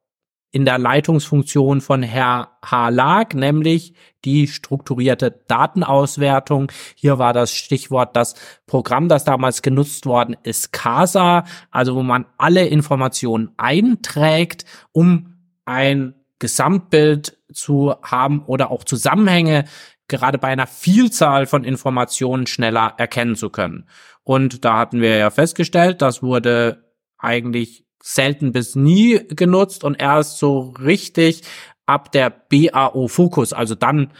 in 0.56 0.64
der 0.64 0.78
Leitungsfunktion 0.78 1.82
von 1.82 2.02
Herr 2.02 2.56
H. 2.64 2.88
lag, 2.88 3.34
nämlich 3.34 3.92
die 4.24 4.48
strukturierte 4.48 5.42
Datenauswertung. 5.48 6.72
Hier 6.94 7.18
war 7.18 7.34
das 7.34 7.52
Stichwort 7.52 8.16
das 8.16 8.36
Programm, 8.66 9.10
das 9.10 9.24
damals 9.24 9.60
genutzt 9.60 10.06
worden 10.06 10.34
ist, 10.44 10.72
CASA, 10.72 11.44
also 11.70 11.94
wo 11.94 12.02
man 12.02 12.24
alle 12.38 12.66
Informationen 12.68 13.50
einträgt, 13.58 14.64
um 14.92 15.34
ein 15.66 16.14
Gesamtbild 16.38 17.36
zu 17.52 17.94
haben 18.02 18.42
oder 18.46 18.70
auch 18.70 18.84
Zusammenhänge 18.84 19.66
gerade 20.08 20.38
bei 20.38 20.48
einer 20.48 20.66
Vielzahl 20.66 21.44
von 21.44 21.64
Informationen 21.64 22.46
schneller 22.46 22.94
erkennen 22.96 23.36
zu 23.36 23.50
können. 23.50 23.90
Und 24.24 24.64
da 24.64 24.78
hatten 24.78 25.02
wir 25.02 25.18
ja 25.18 25.28
festgestellt, 25.28 26.00
das 26.00 26.22
wurde 26.22 26.82
eigentlich 27.18 27.85
selten 28.02 28.52
bis 28.52 28.76
nie 28.76 29.20
genutzt 29.28 29.84
und 29.84 30.00
erst 30.00 30.38
so 30.38 30.74
richtig 30.80 31.42
ab 31.86 32.12
der 32.12 32.30
BAO 32.30 33.08
Fokus, 33.08 33.52
also 33.52 33.74
dann 33.74 34.12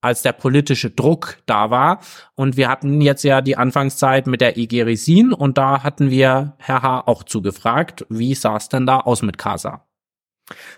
als 0.00 0.20
der 0.20 0.32
politische 0.32 0.90
Druck 0.90 1.38
da 1.46 1.70
war. 1.70 2.00
Und 2.34 2.58
wir 2.58 2.68
hatten 2.68 3.00
jetzt 3.00 3.24
ja 3.24 3.40
die 3.40 3.56
Anfangszeit 3.56 4.26
mit 4.26 4.42
der 4.42 4.58
IG 4.58 4.82
Resin 4.82 5.32
und 5.32 5.56
da 5.56 5.82
hatten 5.82 6.10
wir 6.10 6.54
Herr 6.58 6.82
H. 6.82 7.04
auch 7.06 7.22
zugefragt, 7.22 8.04
wie 8.10 8.34
sah 8.34 8.56
es 8.56 8.68
denn 8.68 8.84
da 8.84 9.00
aus 9.00 9.22
mit 9.22 9.38
Casa? 9.38 9.86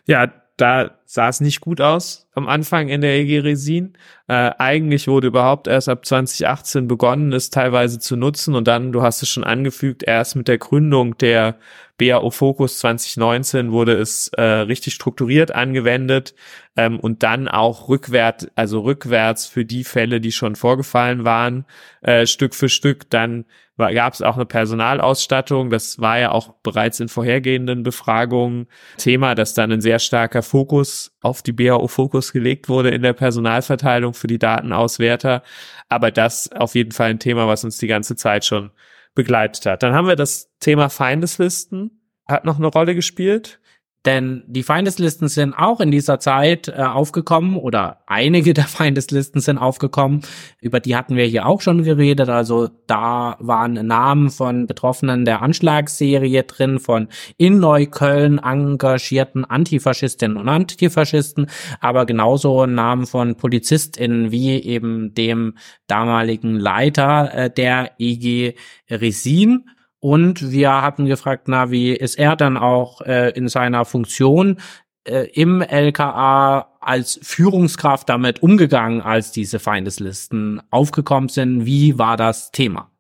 Ja, 0.07 0.33
da 0.57 0.99
sah 1.05 1.29
es 1.29 1.41
nicht 1.41 1.61
gut 1.61 1.81
aus 1.81 2.27
am 2.35 2.49
Anfang 2.49 2.89
in 2.89 3.01
der 3.01 3.15
EG 3.17 3.41
Resin. 3.41 3.97
Äh, 4.27 4.53
eigentlich 4.59 5.07
wurde 5.07 5.27
überhaupt 5.27 5.67
erst 5.67 5.89
ab 5.89 6.05
2018 6.05 6.89
begonnen, 6.89 7.33
es 7.33 7.51
teilweise 7.51 7.99
zu 7.99 8.17
nutzen 8.17 8.55
und 8.55 8.67
dann, 8.67 8.93
du 8.93 9.03
hast 9.03 9.23
es 9.23 9.29
schon 9.29 9.45
angefügt, 9.45 10.03
erst 10.03 10.37
mit 10.37 10.49
der 10.49 10.59
Gründung 10.59 11.17
der 11.19 11.57
BAO 11.99 12.31
Focus 12.31 12.79
2019 12.79 13.73
wurde 13.73 13.95
es 13.95 14.29
äh, 14.29 14.43
richtig 14.43 14.95
strukturiert 14.95 15.55
angewendet 15.55 16.35
ähm, 16.77 17.01
und 17.01 17.23
dann 17.23 17.49
auch 17.49 17.89
rückwärts, 17.89 18.49
also 18.55 18.81
rückwärts 18.81 19.47
für 19.47 19.65
die 19.65 19.85
Fälle, 19.85 20.21
die 20.21 20.33
schon 20.33 20.57
vorgefallen 20.57 21.25
waren, 21.25 21.65
äh, 22.03 22.27
Stück 22.27 22.55
für 22.55 22.69
Stück 22.69 23.09
dann 23.11 23.47
gab 23.77 24.15
es 24.15 24.23
auch 24.23 24.37
eine 24.37 24.47
Personalausstattung. 24.47 25.71
Das 25.71 25.99
war 25.99 26.19
ja 26.19 26.31
auch 26.33 26.55
bereits 26.63 27.01
in 27.01 27.09
vorhergehenden 27.09 27.83
Befragungen 27.83 28.69
Thema, 28.97 29.35
dass 29.35 29.55
dann 29.55 29.71
ein 29.71 29.81
sehr 29.81 29.99
starker 29.99 30.43
Fokus 30.43 31.17
auf 31.21 31.43
die 31.43 31.53
BAO-Fokus 31.53 32.33
gelegt 32.33 32.69
wurde 32.69 32.91
in 32.91 33.03
der 33.03 33.13
Personalverteilung 33.13 34.15
für 34.15 34.27
die 34.27 34.39
Datenauswerter. 34.39 35.43
Aber 35.89 36.11
das 36.11 36.51
auf 36.53 36.75
jeden 36.75 36.93
Fall 36.93 37.11
ein 37.11 37.19
Thema, 37.19 37.47
was 37.47 37.65
uns 37.65 37.79
die 37.79 37.87
ganze 37.87 38.17
Zeit 38.17 38.45
schon 38.45 38.71
begleitet 39.15 39.67
hat. 39.67 39.83
Dann 39.83 39.95
haben 39.95 40.09
wir 40.09 40.17
das 40.17 40.51
Thema 40.61 40.89
Feindeslisten, 40.89 42.01
hat 42.27 42.45
noch 42.45 42.59
eine 42.59 42.67
Rolle 42.69 42.95
gespielt. 42.95 43.61
Denn 44.07 44.45
die 44.47 44.63
Feindeslisten 44.63 45.27
sind 45.27 45.53
auch 45.53 45.81
in 45.81 45.91
dieser 45.91 46.21
Zeit 46.21 46.69
äh, 46.69 46.75
aufgekommen 46.75 47.57
oder 47.57 48.03
einige 48.07 48.55
der 48.55 48.65
Feindeslisten 48.65 49.41
sind 49.41 49.59
aufgekommen. 49.59 50.23
Über 50.61 50.79
die 50.79 50.95
hatten 50.95 51.17
wir 51.17 51.25
hier 51.25 51.47
auch 51.47 51.61
schon 51.61 51.83
geredet. 51.83 52.29
Also 52.29 52.69
da 52.87 53.37
waren 53.41 53.75
Namen 53.75 54.31
von 54.31 54.69
Betroffenen 54.69 55.25
der 55.25 55.43
Anschlagsserie 55.43 56.45
drin, 56.45 56.79
von 56.79 57.09
in 57.37 57.59
Neukölln 57.59 58.39
engagierten 58.39 59.45
Antifaschistinnen 59.45 60.37
und 60.37 60.49
Antifaschisten, 60.49 61.49
aber 61.81 62.07
genauso 62.07 62.65
Namen 62.67 63.07
von 63.07 63.37
PolizistInnen 63.37 64.31
wie 64.31 64.63
eben 64.63 65.15
dem 65.15 65.55
damaligen 65.89 66.55
Leiter 66.55 67.35
äh, 67.35 67.51
der 67.51 67.91
IG 67.99 68.55
Resin 68.89 69.65
und 70.07 70.53
wir 70.53 70.83
hatten 70.83 71.07
gefragt, 71.07 71.49
na, 71.49 71.73
wie 71.73 71.91
ist 71.91 72.17
er 72.17 72.37
dann 72.37 72.57
auch 72.57 73.01
äh, 73.01 73.31
in 73.31 73.49
seiner 73.49 73.85
Funktion 73.85 74.61
äh, 75.03 75.29
im 75.33 75.63
LKA 75.63 76.77
als 76.79 77.19
Führungskraft 77.25 78.09
damit 78.09 78.41
umgegangen, 78.41 79.01
als 79.01 79.33
diese 79.33 79.59
Feindeslisten 79.59 80.63
aufgekommen 80.71 81.29
sind? 81.29 81.67
Wie 81.67 81.99
war 81.99 82.17
das 82.17 82.53
Thema? 82.53 82.93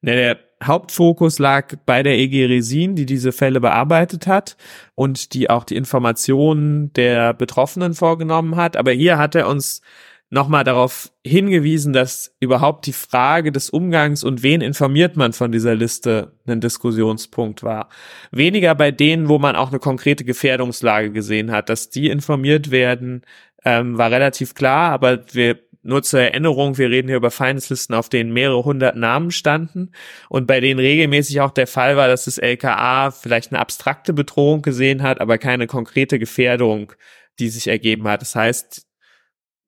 Der 0.00 0.38
Hauptfokus 0.64 1.38
lag 1.38 1.74
bei 1.84 2.02
der 2.02 2.16
EG 2.16 2.46
Resin, 2.46 2.96
die 2.96 3.04
diese 3.04 3.30
Fälle 3.30 3.60
bearbeitet 3.60 4.26
hat 4.26 4.56
und 4.94 5.34
die 5.34 5.50
auch 5.50 5.64
die 5.64 5.76
Informationen 5.76 6.94
der 6.94 7.34
Betroffenen 7.34 7.92
vorgenommen 7.92 8.56
hat. 8.56 8.78
Aber 8.78 8.92
hier 8.92 9.18
hat 9.18 9.34
er 9.34 9.48
uns 9.48 9.82
nochmal 10.28 10.64
darauf 10.64 11.12
hingewiesen, 11.24 11.92
dass 11.92 12.34
überhaupt 12.40 12.86
die 12.86 12.92
Frage 12.92 13.52
des 13.52 13.70
Umgangs 13.70 14.24
und 14.24 14.42
wen 14.42 14.60
informiert 14.60 15.16
man 15.16 15.32
von 15.32 15.52
dieser 15.52 15.74
Liste 15.74 16.32
ein 16.46 16.60
Diskussionspunkt 16.60 17.62
war. 17.62 17.88
Weniger 18.32 18.74
bei 18.74 18.90
denen, 18.90 19.28
wo 19.28 19.38
man 19.38 19.54
auch 19.54 19.68
eine 19.68 19.78
konkrete 19.78 20.24
Gefährdungslage 20.24 21.12
gesehen 21.12 21.52
hat. 21.52 21.68
Dass 21.68 21.90
die 21.90 22.08
informiert 22.08 22.70
werden, 22.70 23.22
ähm, 23.64 23.98
war 23.98 24.10
relativ 24.10 24.54
klar, 24.54 24.92
aber 24.92 25.22
wir 25.32 25.60
nur 25.86 26.02
zur 26.02 26.20
Erinnerung, 26.20 26.78
wir 26.78 26.90
reden 26.90 27.06
hier 27.06 27.16
über 27.16 27.30
Feindeslisten, 27.30 27.94
auf 27.94 28.08
denen 28.08 28.32
mehrere 28.32 28.64
hundert 28.64 28.96
Namen 28.96 29.30
standen 29.30 29.92
und 30.28 30.48
bei 30.48 30.58
denen 30.58 30.80
regelmäßig 30.80 31.40
auch 31.40 31.52
der 31.52 31.68
Fall 31.68 31.96
war, 31.96 32.08
dass 32.08 32.24
das 32.24 32.38
LKA 32.38 33.12
vielleicht 33.12 33.52
eine 33.52 33.60
abstrakte 33.60 34.12
Bedrohung 34.12 34.62
gesehen 34.62 35.04
hat, 35.04 35.20
aber 35.20 35.38
keine 35.38 35.68
konkrete 35.68 36.18
Gefährdung, 36.18 36.92
die 37.38 37.48
sich 37.48 37.68
ergeben 37.68 38.08
hat. 38.08 38.20
Das 38.20 38.34
heißt, 38.34 38.85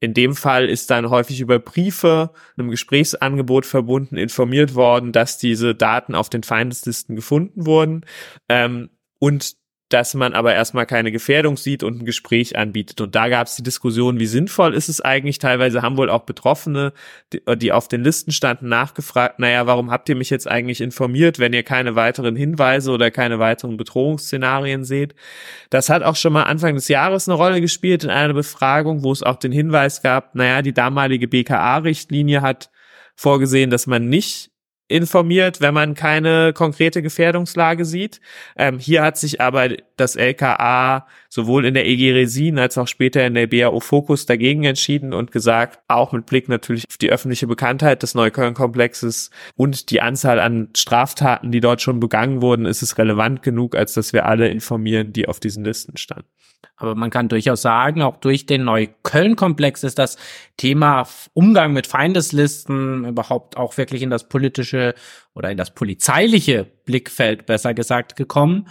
in 0.01 0.15
dem 0.15 0.35
Fall 0.35 0.69
ist 0.69 0.91
dann 0.91 1.11
häufig 1.11 1.41
über 1.41 1.59
Briefe, 1.59 2.31
einem 2.57 2.71
Gesprächsangebot 2.71 3.67
verbunden, 3.67 4.17
informiert 4.17 4.75
worden, 4.75 5.13
dass 5.13 5.39
diese 5.39 5.75
Daten 5.75 6.15
auf 6.15 6.31
den 6.31 6.43
Feindeslisten 6.43 7.17
gefunden 7.17 7.67
wurden. 7.67 8.05
Ähm, 8.49 8.91
und 9.19 9.57
dass 9.89 10.13
man 10.13 10.35
aber 10.35 10.55
erstmal 10.55 10.85
keine 10.85 11.11
Gefährdung 11.11 11.57
sieht 11.57 11.83
und 11.83 12.01
ein 12.01 12.05
Gespräch 12.05 12.59
anbietet. 12.59 13.01
Und 13.01 13.15
da 13.15 13.29
gab 13.29 13.47
es 13.47 13.57
die 13.57 13.63
Diskussion, 13.63 14.19
wie 14.19 14.27
sinnvoll 14.27 14.75
ist 14.75 14.89
es 14.89 15.01
eigentlich? 15.01 15.39
Teilweise 15.39 15.81
haben 15.81 15.97
wohl 15.97 16.11
auch 16.11 16.25
Betroffene, 16.25 16.93
die, 17.33 17.41
die, 17.57 17.73
auf 17.73 17.89
den 17.89 18.05
Listen 18.05 18.31
standen, 18.31 18.69
nachgefragt, 18.69 19.39
naja, 19.39 19.67
warum 19.67 19.91
habt 19.91 20.09
ihr 20.11 20.17
mich 20.17 20.29
jetzt 20.29 20.47
eigentlich 20.47 20.83
informiert, 20.83 21.39
wenn 21.39 21.55
ihr 21.55 21.63
keine 21.63 21.95
weiteren 21.95 22.37
Hinweise 22.37 22.91
oder 22.91 23.11
keine 23.11 23.39
weiteren 23.39 23.79
Bedrohungsszenarien 23.79 24.85
seht? 24.85 25.15
Das 25.71 25.89
hat 25.89 26.03
auch 26.03 26.17
schon 26.17 26.35
mal 26.35 26.43
Anfang 26.43 26.75
des 26.75 26.89
Jahres 26.89 27.29
eine 27.29 27.37
Rolle 27.37 27.61
gespielt 27.63 28.05
in 28.05 28.11
einer 28.11 28.35
Befragung, 28.35 29.03
wo 29.03 29.13
es 29.13 29.23
auch 29.23 29.37
den 29.37 29.53
Hinweis 29.53 30.03
gab, 30.03 30.35
naja, 30.35 30.61
die 30.61 30.75
damalige 30.75 31.29
BKA-Richtlinie 31.29 32.43
hat 32.43 32.71
vorgesehen, 33.17 33.71
dass 33.71 33.87
man 33.87 34.09
nicht 34.09 34.51
informiert, 34.89 35.61
wenn 35.61 35.75
man 35.75 35.95
keine 35.95 36.53
konkrete 36.53 37.03
Gefährdungslage 37.03 37.85
sieht. 37.85 38.21
Ähm, 38.57 38.79
hier 38.79 39.03
hat 39.03 39.19
sich 39.19 39.41
aber 39.41 39.69
das 40.01 40.17
LKA 40.17 41.07
sowohl 41.29 41.65
in 41.67 41.75
der 41.75 41.87
EG 41.87 42.13
Resin 42.13 42.59
als 42.59 42.79
auch 42.79 42.89
später 42.89 43.27
in 43.27 43.35
der 43.35 43.47
BAO 43.47 43.81
Fokus 43.81 44.27
dagegen 44.27 44.65
entschieden 44.65 45.13
und 45.13 45.33
gesagt, 45.33 45.81
auch 45.89 46.13
mit 46.13 46.27
Blick 46.27 46.49
natürlich 46.49 46.85
auf 46.89 46.97
die 46.97 47.11
öffentliche 47.11 47.47
Bekanntheit 47.47 48.03
des 48.03 48.15
Neukölln-Komplexes 48.15 49.31
und 49.57 49.91
die 49.91 50.01
Anzahl 50.01 50.41
an 50.41 50.69
Straftaten, 50.77 51.53
die 51.53 51.61
dort 51.61 51.83
schon 51.83 52.01
begangen 52.01 52.43
wurden, 52.43 52.67
ist 52.67 52.83
es 52.83 52.99
relevant 52.99 53.43
genug, 53.43 53.77
als 53.77 53.95
dass 53.95 54.13
wir 54.13 54.27
alle 54.27 54.49
informieren, 54.49 55.13
die 55.13 55.29
auf 55.29 55.41
diesen 55.41 55.65
Listen 55.65 55.97
standen. 55.97 56.29
Aber 56.77 56.95
man 56.95 57.11
kann 57.11 57.29
durchaus 57.29 57.63
sagen, 57.63 58.03
auch 58.03 58.19
durch 58.19 58.47
den 58.47 58.65
Neukölln-Komplex 58.65 59.83
ist 59.83 59.99
das 59.99 60.17
Thema 60.57 61.07
Umgang 61.35 61.73
mit 61.73 61.89
Feindeslisten 61.89 63.05
überhaupt 63.05 63.57
auch 63.57 63.77
wirklich 63.77 64.03
in 64.03 64.11
das 64.11 64.29
politische 64.29 64.95
oder 65.35 65.51
in 65.51 65.57
das 65.57 65.75
polizeiliche 65.75 66.65
Blickfeld 66.85 67.47
besser 67.47 67.75
gesagt 67.75 68.15
gekommen. 68.15 68.69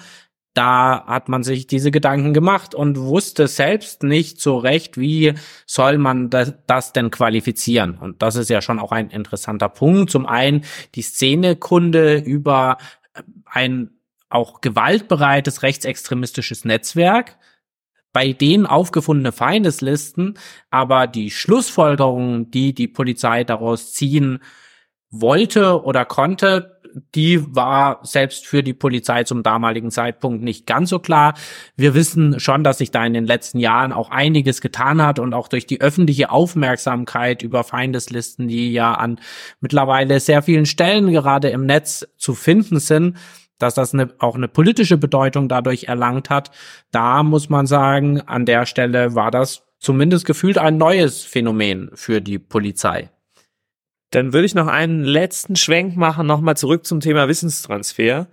Da 0.58 1.06
hat 1.06 1.30
man 1.30 1.44
sich 1.44 1.68
diese 1.68 1.92
Gedanken 1.92 2.34
gemacht 2.34 2.74
und 2.74 3.00
wusste 3.00 3.48
selbst 3.48 4.02
nicht 4.02 4.42
so 4.42 4.58
recht, 4.58 4.98
wie 4.98 5.36
soll 5.68 6.00
man 6.00 6.32
das, 6.32 6.56
das 6.66 6.94
denn 6.94 7.12
qualifizieren. 7.12 7.96
Und 7.96 8.24
das 8.24 8.36
ist 8.36 8.50
ja 8.50 8.60
schon 8.64 8.80
auch 8.80 8.92
ein 8.92 9.12
interessanter 9.12 9.70
Punkt. 9.70 10.10
Zum 10.10 10.26
einen 10.26 10.64
die 10.96 11.04
Szenekunde 11.04 12.18
über 12.18 12.80
ein 13.46 13.92
auch 14.30 14.60
gewaltbereites 14.62 15.62
rechtsextremistisches 15.62 16.66
Netzwerk, 16.66 17.38
bei 18.12 18.34
denen 18.34 18.66
aufgefundene 18.66 19.34
Feindeslisten, 19.34 20.40
aber 20.72 21.06
die 21.06 21.30
Schlussfolgerungen, 21.30 22.50
die 22.50 22.74
die 22.74 22.88
Polizei 22.88 23.44
daraus 23.44 23.94
ziehen 23.94 24.40
wollte 25.12 25.84
oder 25.84 26.04
konnte, 26.04 26.77
die 27.16 27.56
war 27.56 28.00
selbst 28.04 28.46
für 28.46 28.64
die 28.64 28.74
Polizei 28.74 29.24
zum 29.24 29.44
damaligen 29.44 29.92
Zeitpunkt 29.92 30.44
nicht 30.44 30.66
ganz 30.66 30.90
so 30.90 31.00
klar. 31.00 31.34
Wir 31.76 31.94
wissen 31.94 32.40
schon, 32.40 32.64
dass 32.64 32.78
sich 32.80 32.92
da 32.92 33.06
in 33.06 33.14
den 33.14 33.26
letzten 33.26 33.60
Jahren 33.60 33.92
auch 33.94 34.10
einiges 34.10 34.62
getan 34.62 35.02
hat 35.02 35.20
und 35.20 35.34
auch 35.34 35.48
durch 35.48 35.66
die 35.66 35.82
öffentliche 35.82 36.30
Aufmerksamkeit 36.30 37.44
über 37.44 37.64
Feindeslisten, 37.64 38.48
die 38.48 38.72
ja 38.72 38.94
an 38.94 39.20
mittlerweile 39.60 40.20
sehr 40.20 40.42
vielen 40.42 40.66
Stellen 40.66 41.12
gerade 41.12 41.50
im 41.50 41.66
Netz 41.66 42.08
zu 42.18 42.34
finden 42.34 42.80
sind, 42.80 43.18
dass 43.60 43.74
das 43.74 43.94
eine, 43.94 44.10
auch 44.20 44.36
eine 44.36 44.48
politische 44.48 44.98
Bedeutung 44.98 45.50
dadurch 45.50 45.86
erlangt 45.86 46.30
hat. 46.30 46.52
Da 46.92 47.24
muss 47.24 47.50
man 47.50 47.66
sagen, 47.66 48.22
an 48.22 48.46
der 48.46 48.66
Stelle 48.66 49.16
war 49.16 49.32
das 49.32 49.64
zumindest 49.80 50.26
gefühlt 50.26 50.58
ein 50.58 50.78
neues 50.78 51.24
Phänomen 51.24 51.92
für 51.94 52.22
die 52.22 52.40
Polizei. 52.40 53.10
Dann 54.12 54.34
würde 54.34 54.46
ich 54.46 54.56
noch 54.56 54.68
einen 54.68 55.04
letzten 55.04 55.56
Schwenk 55.56 55.98
machen, 55.98 56.28
nochmal 56.28 56.58
zurück 56.58 56.86
zum 56.86 57.00
Thema 57.00 57.28
Wissenstransfer. 57.28 58.28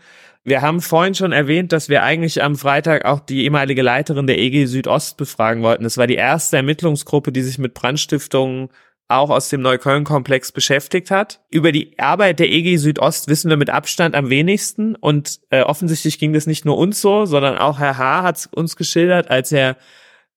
Wir 0.45 0.61
haben 0.61 0.83
vorhin 0.83 1.15
schon 1.15 1.33
erwähnt, 1.33 1.73
dass 1.73 1.89
wir 1.89 2.03
eigentlich 2.03 2.43
am 2.43 2.57
Freitag 2.57 3.07
auch 3.07 3.21
die 3.21 3.45
ehemalige 3.45 3.83
Leiterin 3.83 4.27
der 4.27 4.39
EG 4.39 4.67
Südost 4.67 5.17
befragen 5.17 5.63
wollten. 5.63 5.85
Das 5.85 5.97
war 5.97 6.07
die 6.07 6.17
erste 6.17 6.59
Ermittlungsgruppe, 6.59 7.33
die 7.33 7.43
sich 7.43 7.59
mit 7.59 7.73
Brandstiftungen 7.73 8.69
auch 9.09 9.31
aus 9.31 9.49
dem 9.49 9.63
Neukölln-Komplex 9.63 10.53
beschäftigt 10.53 11.11
hat. 11.11 11.41
Über 11.51 11.73
die 11.73 11.99
Arbeit 11.99 12.41
der 12.41 12.51
EG 12.51 12.77
Südost 12.77 13.29
wissen 13.29 13.51
wir 13.51 13.57
mit 13.57 13.71
Abstand 13.71 14.15
am 14.15 14.31
wenigsten 14.31 14.97
und 14.97 15.41
äh, 15.51 15.63
offensichtlich 15.63 16.19
ging 16.19 16.33
das 16.33 16.47
nicht 16.47 16.65
nur 16.65 16.77
uns 16.77 17.01
so, 17.01 17.25
sondern 17.25 17.59
auch 17.59 17.79
Herr 17.79 17.99
H. 17.99 18.23
hat 18.23 18.37
es 18.37 18.47
uns 18.47 18.77
geschildert, 18.77 19.31
als 19.31 19.51
er 19.51 19.77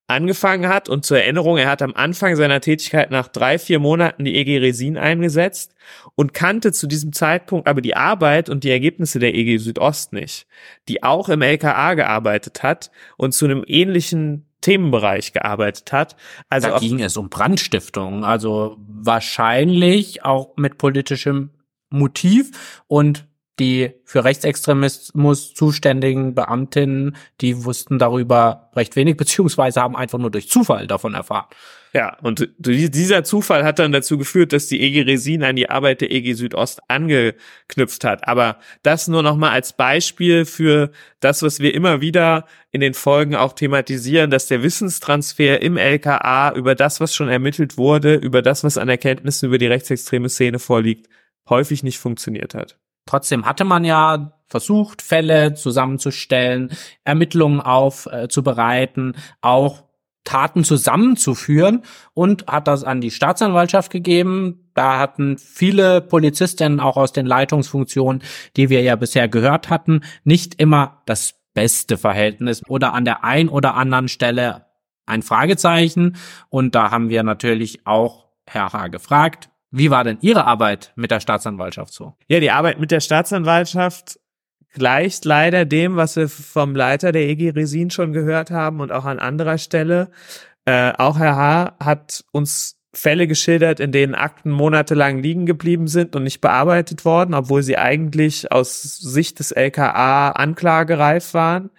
angefangen 0.07 0.69
hat 0.69 0.87
und 0.87 1.05
zur 1.05 1.19
Erinnerung, 1.19 1.57
er 1.57 1.69
hat 1.69 1.81
am 1.81 1.93
Anfang 1.93 2.35
seiner 2.37 2.61
Tätigkeit 2.61 3.11
nach 3.11 3.27
drei, 3.27 3.59
vier 3.59 3.79
Monaten 3.79 4.23
die 4.23 4.35
EG 4.35 4.59
Resin 4.59 4.97
eingesetzt 4.97 5.75
und 6.15 6.33
kannte 6.33 6.71
zu 6.71 6.87
diesem 6.87 7.11
Zeitpunkt 7.11 7.67
aber 7.67 7.81
die 7.81 7.95
Arbeit 7.95 8.49
und 8.49 8.63
die 8.63 8.71
Ergebnisse 8.71 9.19
der 9.19 9.35
EG 9.35 9.57
Südost 9.57 10.13
nicht, 10.13 10.47
die 10.87 11.03
auch 11.03 11.27
im 11.27 11.41
LKA 11.41 11.95
gearbeitet 11.95 12.63
hat 12.63 12.89
und 13.17 13.33
zu 13.33 13.45
einem 13.45 13.63
ähnlichen 13.67 14.45
Themenbereich 14.61 15.33
gearbeitet 15.33 15.91
hat. 15.91 16.15
Also 16.49 16.69
da 16.69 16.79
ging 16.79 17.01
es 17.01 17.17
um 17.17 17.29
Brandstiftung, 17.29 18.23
also 18.23 18.77
wahrscheinlich 18.87 20.23
auch 20.23 20.55
mit 20.55 20.77
politischem 20.77 21.51
Motiv 21.89 22.83
und 22.87 23.26
die 23.59 23.91
für 24.05 24.23
Rechtsextremismus 24.23 25.53
zuständigen 25.53 26.35
Beamtinnen, 26.35 27.15
die 27.41 27.65
wussten 27.65 27.99
darüber 27.99 28.69
recht 28.75 28.95
wenig, 28.95 29.17
beziehungsweise 29.17 29.81
haben 29.81 29.95
einfach 29.95 30.19
nur 30.19 30.31
durch 30.31 30.49
Zufall 30.49 30.87
davon 30.87 31.13
erfahren. 31.13 31.47
Ja, 31.93 32.17
und 32.21 32.47
dieser 32.59 33.23
Zufall 33.23 33.63
hat 33.63 33.79
dann 33.79 33.91
dazu 33.91 34.17
geführt, 34.17 34.53
dass 34.53 34.67
die 34.67 34.81
EG 34.81 35.01
Resin 35.03 35.43
an 35.43 35.55
die 35.55 35.69
Arbeit 35.69 36.01
der 36.01 36.11
EG 36.11 36.33
Südost 36.33 36.81
angeknüpft 36.89 38.03
hat. 38.03 38.27
Aber 38.27 38.59
das 38.83 39.07
nur 39.07 39.23
nochmal 39.23 39.51
als 39.51 39.73
Beispiel 39.73 40.45
für 40.45 40.91
das, 41.21 41.41
was 41.41 41.59
wir 41.59 41.73
immer 41.73 42.01
wieder 42.01 42.45
in 42.71 42.81
den 42.81 42.93
Folgen 42.93 43.35
auch 43.35 43.53
thematisieren, 43.53 44.29
dass 44.29 44.47
der 44.47 44.63
Wissenstransfer 44.63 45.61
im 45.61 45.77
LKA 45.77 46.53
über 46.53 46.75
das, 46.75 46.99
was 46.99 47.15
schon 47.15 47.29
ermittelt 47.29 47.77
wurde, 47.77 48.15
über 48.15 48.41
das, 48.41 48.63
was 48.63 48.77
an 48.77 48.89
Erkenntnissen 48.89 49.47
über 49.47 49.57
die 49.57 49.67
rechtsextreme 49.67 50.29
Szene 50.29 50.59
vorliegt, 50.59 51.07
häufig 51.49 51.83
nicht 51.83 51.99
funktioniert 51.99 52.53
hat. 52.53 52.77
Trotzdem 53.07 53.45
hatte 53.45 53.63
man 53.63 53.83
ja 53.83 54.33
versucht, 54.47 55.01
Fälle 55.01 55.55
zusammenzustellen, 55.55 56.71
Ermittlungen 57.03 57.59
aufzubereiten, 57.59 59.13
äh, 59.15 59.19
auch 59.41 59.83
Taten 60.23 60.65
zusammenzuführen 60.65 61.83
und 62.13 62.47
hat 62.47 62.67
das 62.67 62.83
an 62.83 62.99
die 62.99 63.11
Staatsanwaltschaft 63.11 63.91
gegeben. 63.91 64.69
Da 64.73 64.99
hatten 64.99 65.37
viele 65.37 66.01
Polizistinnen 66.01 66.81
auch 66.81 66.97
aus 66.97 67.13
den 67.13 67.25
Leitungsfunktionen, 67.25 68.21
die 68.57 68.69
wir 68.69 68.81
ja 68.81 68.97
bisher 68.97 69.29
gehört 69.29 69.69
hatten, 69.69 70.01
nicht 70.25 70.59
immer 70.59 71.01
das 71.05 71.35
beste 71.53 71.97
Verhältnis 71.97 72.61
oder 72.67 72.93
an 72.93 73.05
der 73.05 73.23
ein 73.23 73.47
oder 73.47 73.75
anderen 73.75 74.09
Stelle 74.09 74.65
ein 75.05 75.23
Fragezeichen. 75.23 76.17
Und 76.49 76.75
da 76.75 76.91
haben 76.91 77.09
wir 77.09 77.23
natürlich 77.23 77.87
auch 77.87 78.27
Herr 78.45 78.73
H. 78.73 78.89
gefragt, 78.89 79.49
wie 79.71 79.91
war 79.91 80.03
denn 80.03 80.17
Ihre 80.21 80.45
Arbeit 80.45 80.93
mit 80.95 81.11
der 81.11 81.19
Staatsanwaltschaft 81.19 81.93
so? 81.93 82.13
Ja, 82.27 82.39
die 82.39 82.51
Arbeit 82.51 82.79
mit 82.79 82.91
der 82.91 82.99
Staatsanwaltschaft 82.99 84.19
gleicht 84.73 85.25
leider 85.25 85.65
dem, 85.65 85.95
was 85.95 86.15
wir 86.15 86.29
vom 86.29 86.75
Leiter 86.75 87.11
der 87.11 87.27
EG 87.27 87.49
Resin 87.49 87.89
schon 87.89 88.13
gehört 88.13 88.51
haben 88.51 88.79
und 88.79 88.91
auch 88.91 89.05
an 89.05 89.19
anderer 89.19 89.57
Stelle. 89.57 90.09
Äh, 90.65 90.93
auch 90.97 91.17
Herr 91.19 91.35
H. 91.35 91.75
hat 91.79 92.23
uns 92.31 92.77
Fälle 92.93 93.27
geschildert, 93.27 93.79
in 93.79 93.91
denen 93.91 94.15
Akten 94.15 94.49
monatelang 94.49 95.21
liegen 95.21 95.45
geblieben 95.45 95.87
sind 95.87 96.15
und 96.15 96.23
nicht 96.23 96.41
bearbeitet 96.41 97.05
worden, 97.05 97.33
obwohl 97.33 97.61
sie 97.61 97.77
eigentlich 97.77 98.51
aus 98.51 98.81
Sicht 98.81 99.39
des 99.39 99.51
LKA 99.51 100.31
anklagereif 100.31 101.33
waren. 101.33 101.69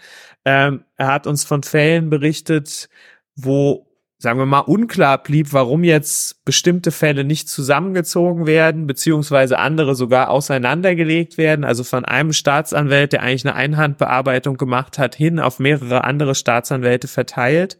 Ähm, 0.45 0.85
er 0.97 1.09
hat 1.09 1.27
uns 1.27 1.45
von 1.45 1.63
Fällen 1.63 2.09
berichtet, 2.09 2.89
wo 3.35 3.88
sagen 4.21 4.41
wir 4.41 4.47
mal, 4.47 4.61
unklar 4.61 5.23
blieb, 5.23 5.53
warum 5.53 5.85
jetzt 5.85 6.45
bestimmte 6.45 6.91
Fälle 6.91 7.23
nicht 7.23 7.49
zusammengezogen 7.49 8.47
werden, 8.47 8.89
beziehungsweise 8.89 9.59
andere 9.59 9.95
sogar 9.95 10.31
auseinandergelegt 10.31 11.39
werden, 11.39 11.65
also 11.65 11.85
von 11.85 12.05
einem 12.05 12.33
Staatsanwalt, 12.33 13.13
der 13.13 13.23
eigentlich 13.23 13.47
eine 13.47 13.55
Einhandbearbeitung 13.55 14.57
gemacht 14.57 14.99
hat, 14.99 15.15
hin 15.15 15.39
auf 15.39 15.61
mehrere 15.61 16.03
andere 16.03 16.35
Staatsanwälte 16.35 17.07
verteilt. 17.07 17.79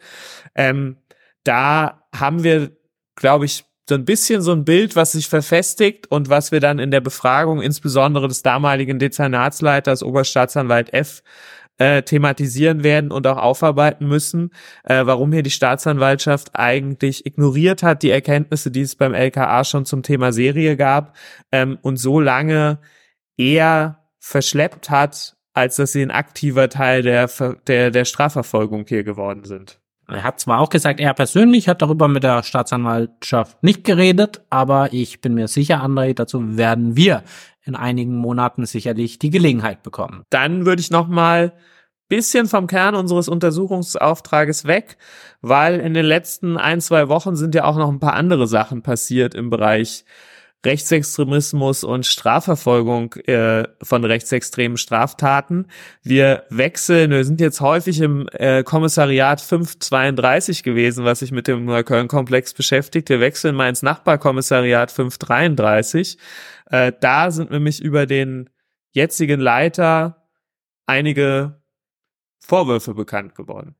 Ähm, 0.55 0.99
da 1.43 2.05
haben 2.15 2.45
wir, 2.45 2.71
glaube 3.17 3.45
ich, 3.45 3.65
so 3.89 3.97
ein 3.97 4.05
bisschen 4.05 4.43
so 4.43 4.53
ein 4.53 4.65
Bild, 4.65 4.95
was 4.95 5.13
sich 5.13 5.29
verfestigt 5.29 6.09
und 6.09 6.29
was 6.29 6.53
wir 6.53 6.61
dann 6.61 6.79
in 6.79 6.91
der 6.91 7.01
Befragung 7.01 7.61
insbesondere 7.61 8.29
des 8.29 8.43
damaligen 8.43 8.99
Dezernatsleiters 8.99 10.03
Oberstaatsanwalt 10.03 10.93
F 10.93 11.23
äh, 11.79 12.03
thematisieren 12.03 12.85
werden 12.85 13.11
und 13.11 13.27
auch 13.27 13.39
aufarbeiten 13.39 14.07
müssen, 14.07 14.51
äh, 14.85 15.07
warum 15.07 15.33
hier 15.33 15.43
die 15.43 15.51
Staatsanwaltschaft 15.51 16.51
eigentlich 16.55 17.25
ignoriert 17.25 17.83
hat, 17.83 18.03
die 18.03 18.11
Erkenntnisse, 18.11 18.71
die 18.71 18.83
es 18.83 18.97
beim 18.97 19.15
LKA 19.15 19.65
schon 19.65 19.85
zum 19.85 20.03
Thema 20.03 20.33
Serie 20.33 20.77
gab 20.77 21.17
ähm, 21.53 21.79
und 21.83 21.97
so 21.97 22.21
lange 22.21 22.79
eher 23.37 24.05
verschleppt 24.19 24.91
hat, 24.91 25.37
als 25.55 25.77
dass 25.77 25.93
sie 25.93 26.03
ein 26.03 26.11
aktiver 26.11 26.69
Teil 26.69 27.03
der, 27.03 27.31
der, 27.67 27.91
der 27.91 28.05
Strafverfolgung 28.05 28.85
hier 28.87 29.05
geworden 29.05 29.45
sind. 29.45 29.81
Er 30.09 30.23
hat 30.23 30.41
zwar 30.41 30.61
auch 30.61 30.71
gesagt, 30.71 31.01
er 31.01 31.13
persönlich 31.13 31.69
hat 31.69 31.83
darüber 31.83 32.09
mit 32.09 32.23
der 32.23 32.43
Staatsanwaltschaft 32.43 33.63
nicht 33.63 33.85
geredet, 33.85 34.41
aber 34.49 34.93
ich 34.93 35.21
bin 35.21 35.35
mir 35.35 35.49
sicher, 35.49 35.85
André, 35.85 36.15
dazu 36.15 36.57
werden 36.57 36.97
wir 36.97 37.23
in 37.69 37.77
einigen 37.77 38.17
Monaten 38.17 38.67
sicherlich 38.67 39.19
die 39.19 39.31
Gelegenheit 39.31 39.83
bekommen. 39.83 40.25
Dann 40.31 40.67
würde 40.67 40.81
ich 40.81 40.91
noch 40.91 41.07
mal 41.07 41.53
bisschen 42.09 42.47
vom 42.47 42.67
Kern 42.67 42.95
unseres 42.95 43.29
Untersuchungsauftrages 43.29 44.65
weg, 44.65 44.97
weil 45.43 45.79
in 45.79 45.93
den 45.93 46.07
letzten 46.07 46.57
ein, 46.57 46.81
zwei 46.81 47.09
Wochen 47.09 47.37
sind 47.37 47.55
ja 47.55 47.65
auch 47.65 47.77
noch 47.77 47.91
ein 47.91 48.01
paar 48.01 48.15
andere 48.15 48.47
Sachen 48.47 48.83
passiert 48.83 49.35
im 49.35 49.51
Bereich 49.51 50.07
Rechtsextremismus 50.67 51.85
und 51.85 52.05
Strafverfolgung 52.05 53.15
äh, 53.27 53.69
von 53.81 54.05
rechtsextremen 54.05 54.77
Straftaten. 54.77 55.69
Wir 56.03 56.45
wechseln, 56.51 57.13
wir 57.13 57.25
sind 57.25 57.41
jetzt 57.41 57.61
häufig 57.61 58.01
im 58.01 58.29
äh, 58.33 58.65
Kommissariat 58.65 59.41
532 59.41 60.65
gewesen, 60.65 61.05
was 61.05 61.21
sich 61.21 61.31
mit 61.31 61.47
dem 61.47 61.65
Neukölln-Komplex 61.65 62.55
beschäftigt. 62.55 63.09
Wir 63.09 63.21
wechseln 63.21 63.55
mal 63.55 63.69
ins 63.69 63.83
Nachbarkommissariat 63.83 64.91
533. 64.91 66.19
Äh, 66.67 66.93
da 67.01 67.31
sind 67.31 67.53
nämlich 67.53 67.81
über 67.81 68.07
den 68.07 68.51
jetzigen 68.91 69.39
Leiter 69.39 70.29
einige 70.87 71.63
Vorwürfe 72.41 72.95
bekannt 72.95 73.37
geworden. 73.37 73.77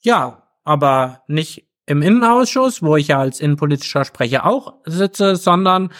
Ja, 0.00 0.48
aber 0.64 1.22
nicht 1.26 1.71
im 1.86 2.02
Innenausschuss, 2.02 2.82
wo 2.82 2.96
ich 2.96 3.08
ja 3.08 3.18
als 3.18 3.40
innenpolitischer 3.40 4.04
Sprecher 4.04 4.46
auch 4.46 4.74
sitze, 4.84 5.36
sondern 5.36 5.90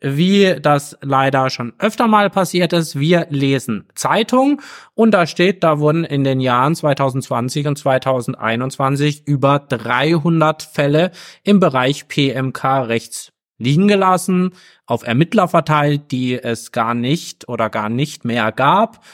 wie 0.00 0.56
das 0.60 0.96
leider 1.00 1.50
schon 1.50 1.72
öfter 1.78 2.06
mal 2.06 2.30
passiert 2.30 2.72
ist, 2.72 2.98
wir 2.98 3.26
lesen 3.30 3.88
Zeitung 3.94 4.62
und 4.94 5.12
da 5.12 5.26
steht, 5.26 5.64
da 5.64 5.80
wurden 5.80 6.04
in 6.04 6.24
den 6.24 6.40
Jahren 6.40 6.74
2020 6.74 7.66
und 7.66 7.78
2021 7.78 9.26
über 9.26 9.58
300 9.58 10.62
Fälle 10.62 11.10
im 11.42 11.58
Bereich 11.58 12.06
PMK 12.08 12.64
rechts 12.86 13.32
liegen 13.60 13.88
gelassen, 13.88 14.52
auf 14.86 15.04
Ermittler 15.04 15.48
verteilt, 15.48 16.12
die 16.12 16.40
es 16.40 16.70
gar 16.70 16.94
nicht 16.94 17.48
oder 17.48 17.70
gar 17.70 17.88
nicht 17.88 18.24
mehr 18.24 18.52
gab 18.52 19.04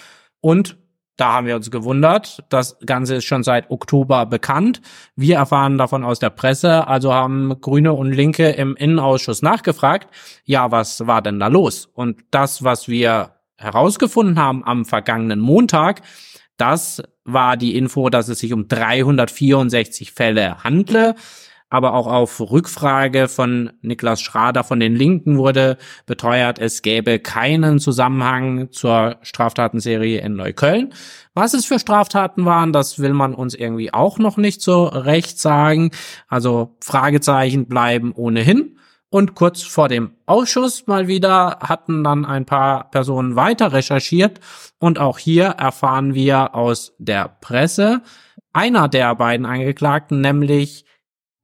und 0.40 0.76
da 1.16 1.32
haben 1.32 1.46
wir 1.46 1.56
uns 1.56 1.70
gewundert. 1.70 2.42
Das 2.48 2.76
Ganze 2.84 3.16
ist 3.16 3.24
schon 3.24 3.44
seit 3.44 3.70
Oktober 3.70 4.26
bekannt. 4.26 4.80
Wir 5.14 5.36
erfahren 5.36 5.78
davon 5.78 6.04
aus 6.04 6.18
der 6.18 6.30
Presse, 6.30 6.86
also 6.88 7.14
haben 7.14 7.60
Grüne 7.60 7.92
und 7.92 8.12
Linke 8.12 8.50
im 8.50 8.74
Innenausschuss 8.76 9.42
nachgefragt, 9.42 10.08
ja, 10.44 10.70
was 10.70 11.06
war 11.06 11.22
denn 11.22 11.38
da 11.38 11.46
los? 11.46 11.86
Und 11.86 12.22
das, 12.30 12.64
was 12.64 12.88
wir 12.88 13.36
herausgefunden 13.56 14.38
haben 14.38 14.64
am 14.64 14.84
vergangenen 14.84 15.40
Montag, 15.40 16.02
das 16.56 17.02
war 17.24 17.56
die 17.56 17.76
Info, 17.76 18.10
dass 18.10 18.28
es 18.28 18.38
sich 18.38 18.52
um 18.52 18.68
364 18.68 20.12
Fälle 20.12 20.62
handle 20.62 21.14
aber 21.74 21.94
auch 21.94 22.06
auf 22.06 22.40
Rückfrage 22.40 23.26
von 23.26 23.72
Niklas 23.82 24.22
Schrader 24.22 24.62
von 24.62 24.78
den 24.78 24.94
Linken 24.94 25.38
wurde 25.38 25.76
beteuert, 26.06 26.60
es 26.60 26.82
gäbe 26.82 27.18
keinen 27.18 27.80
Zusammenhang 27.80 28.70
zur 28.70 29.16
Straftatenserie 29.22 30.20
in 30.20 30.36
Neukölln. 30.36 30.94
Was 31.34 31.52
es 31.52 31.66
für 31.66 31.80
Straftaten 31.80 32.44
waren, 32.44 32.72
das 32.72 33.00
will 33.00 33.12
man 33.12 33.34
uns 33.34 33.56
irgendwie 33.56 33.92
auch 33.92 34.18
noch 34.20 34.36
nicht 34.36 34.62
so 34.62 34.84
recht 34.84 35.40
sagen. 35.40 35.90
Also 36.28 36.76
Fragezeichen 36.80 37.66
bleiben 37.66 38.12
ohnehin. 38.12 38.78
Und 39.10 39.34
kurz 39.34 39.62
vor 39.62 39.88
dem 39.88 40.12
Ausschuss 40.26 40.86
mal 40.86 41.08
wieder 41.08 41.58
hatten 41.60 42.04
dann 42.04 42.24
ein 42.24 42.46
paar 42.46 42.88
Personen 42.92 43.34
weiter 43.34 43.72
recherchiert. 43.72 44.38
Und 44.78 45.00
auch 45.00 45.18
hier 45.18 45.46
erfahren 45.46 46.14
wir 46.14 46.54
aus 46.54 46.94
der 46.98 47.36
Presse, 47.40 48.02
einer 48.52 48.86
der 48.86 49.16
beiden 49.16 49.44
Angeklagten, 49.44 50.20
nämlich 50.20 50.84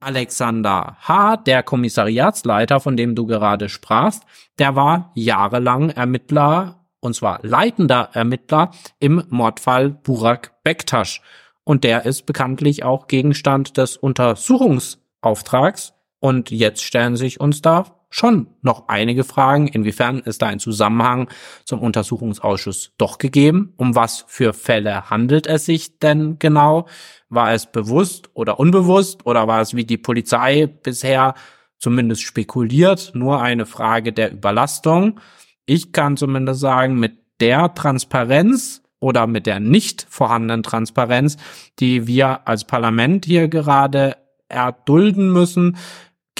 Alexander 0.01 0.97
H., 1.01 1.37
der 1.37 1.63
Kommissariatsleiter, 1.63 2.81
von 2.81 2.97
dem 2.97 3.15
du 3.15 3.27
gerade 3.27 3.69
sprachst, 3.69 4.25
der 4.59 4.75
war 4.75 5.13
jahrelang 5.15 5.91
Ermittler, 5.91 6.87
und 7.01 7.15
zwar 7.15 7.41
leitender 7.43 8.11
Ermittler 8.15 8.73
im 8.99 9.23
Mordfall 9.29 9.91
Burak 9.91 10.63
Bektasch. 10.65 11.23
Und 11.65 11.85
der 11.85 12.07
ist 12.07 12.27
bekanntlich 12.27 12.83
auch 12.83 13.07
Gegenstand 13.07 13.77
des 13.77 13.97
Untersuchungsauftrags. 13.97 15.93
Und 16.19 16.51
jetzt 16.51 16.83
stellen 16.83 17.17
sich 17.17 17.41
uns 17.41 17.63
da 17.63 18.00
schon 18.11 18.49
noch 18.61 18.89
einige 18.89 19.25
Fragen. 19.25 19.69
Inwiefern 19.69 20.19
ist 20.19 20.43
da 20.43 20.49
ein 20.49 20.59
Zusammenhang 20.59 21.29
zum 21.65 21.81
Untersuchungsausschuss 21.81 22.93
doch 22.99 23.19
gegeben? 23.19 23.73
Um 23.77 23.95
was 23.95 24.25
für 24.27 24.53
Fälle 24.53 25.09
handelt 25.09 25.47
es 25.47 25.65
sich 25.65 25.99
denn 26.01 26.39
genau? 26.39 26.87
War 27.29 27.53
es 27.53 27.71
bewusst 27.71 28.29
oder 28.35 28.59
unbewusst 28.59 29.25
oder 29.25 29.47
war 29.47 29.61
es 29.61 29.75
wie 29.75 29.85
die 29.85 29.97
Polizei 29.97 30.67
bisher 30.67 31.35
zumindest 31.79 32.23
spekuliert, 32.23 33.13
nur 33.15 33.41
eine 33.41 33.65
Frage 33.65 34.13
der 34.13 34.33
Überlastung? 34.33 35.21
Ich 35.65 35.93
kann 35.93 36.17
zumindest 36.17 36.61
sagen, 36.61 36.99
mit 36.99 37.17
der 37.41 37.75
Transparenz 37.75 38.83
oder 38.99 39.27
mit 39.27 39.47
der 39.47 39.61
nicht 39.61 40.07
vorhandenen 40.11 40.63
Transparenz, 40.63 41.37
die 41.79 42.07
wir 42.07 42.47
als 42.47 42.65
Parlament 42.65 43.25
hier 43.25 43.49
gerade 43.49 44.17
erdulden 44.49 45.33
müssen, 45.33 45.77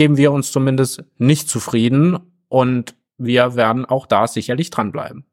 geben 0.01 0.17
wir 0.17 0.33
uns 0.33 0.51
zumindest 0.51 1.05
nicht 1.19 1.51
zufrieden 1.51 2.19
und 2.49 2.95
wir 3.19 3.55
werden 3.55 3.85
auch 3.85 4.07
da 4.07 4.27
sicherlich 4.27 4.71
dranbleiben. 4.71 5.27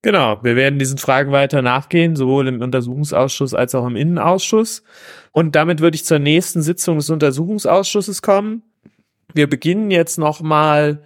Genau, 0.00 0.42
wir 0.42 0.56
werden 0.56 0.78
diesen 0.78 0.96
Fragen 0.96 1.30
weiter 1.30 1.60
nachgehen, 1.60 2.16
sowohl 2.16 2.48
im 2.48 2.62
Untersuchungsausschuss 2.62 3.52
als 3.52 3.74
auch 3.74 3.86
im 3.86 3.96
Innenausschuss. 3.96 4.82
Und 5.32 5.54
damit 5.56 5.80
würde 5.80 5.96
ich 5.96 6.06
zur 6.06 6.20
nächsten 6.20 6.62
Sitzung 6.62 6.96
des 6.96 7.10
Untersuchungsausschusses 7.10 8.22
kommen. 8.22 8.62
Wir 9.34 9.46
beginnen 9.46 9.90
jetzt 9.90 10.16
nochmal 10.16 11.02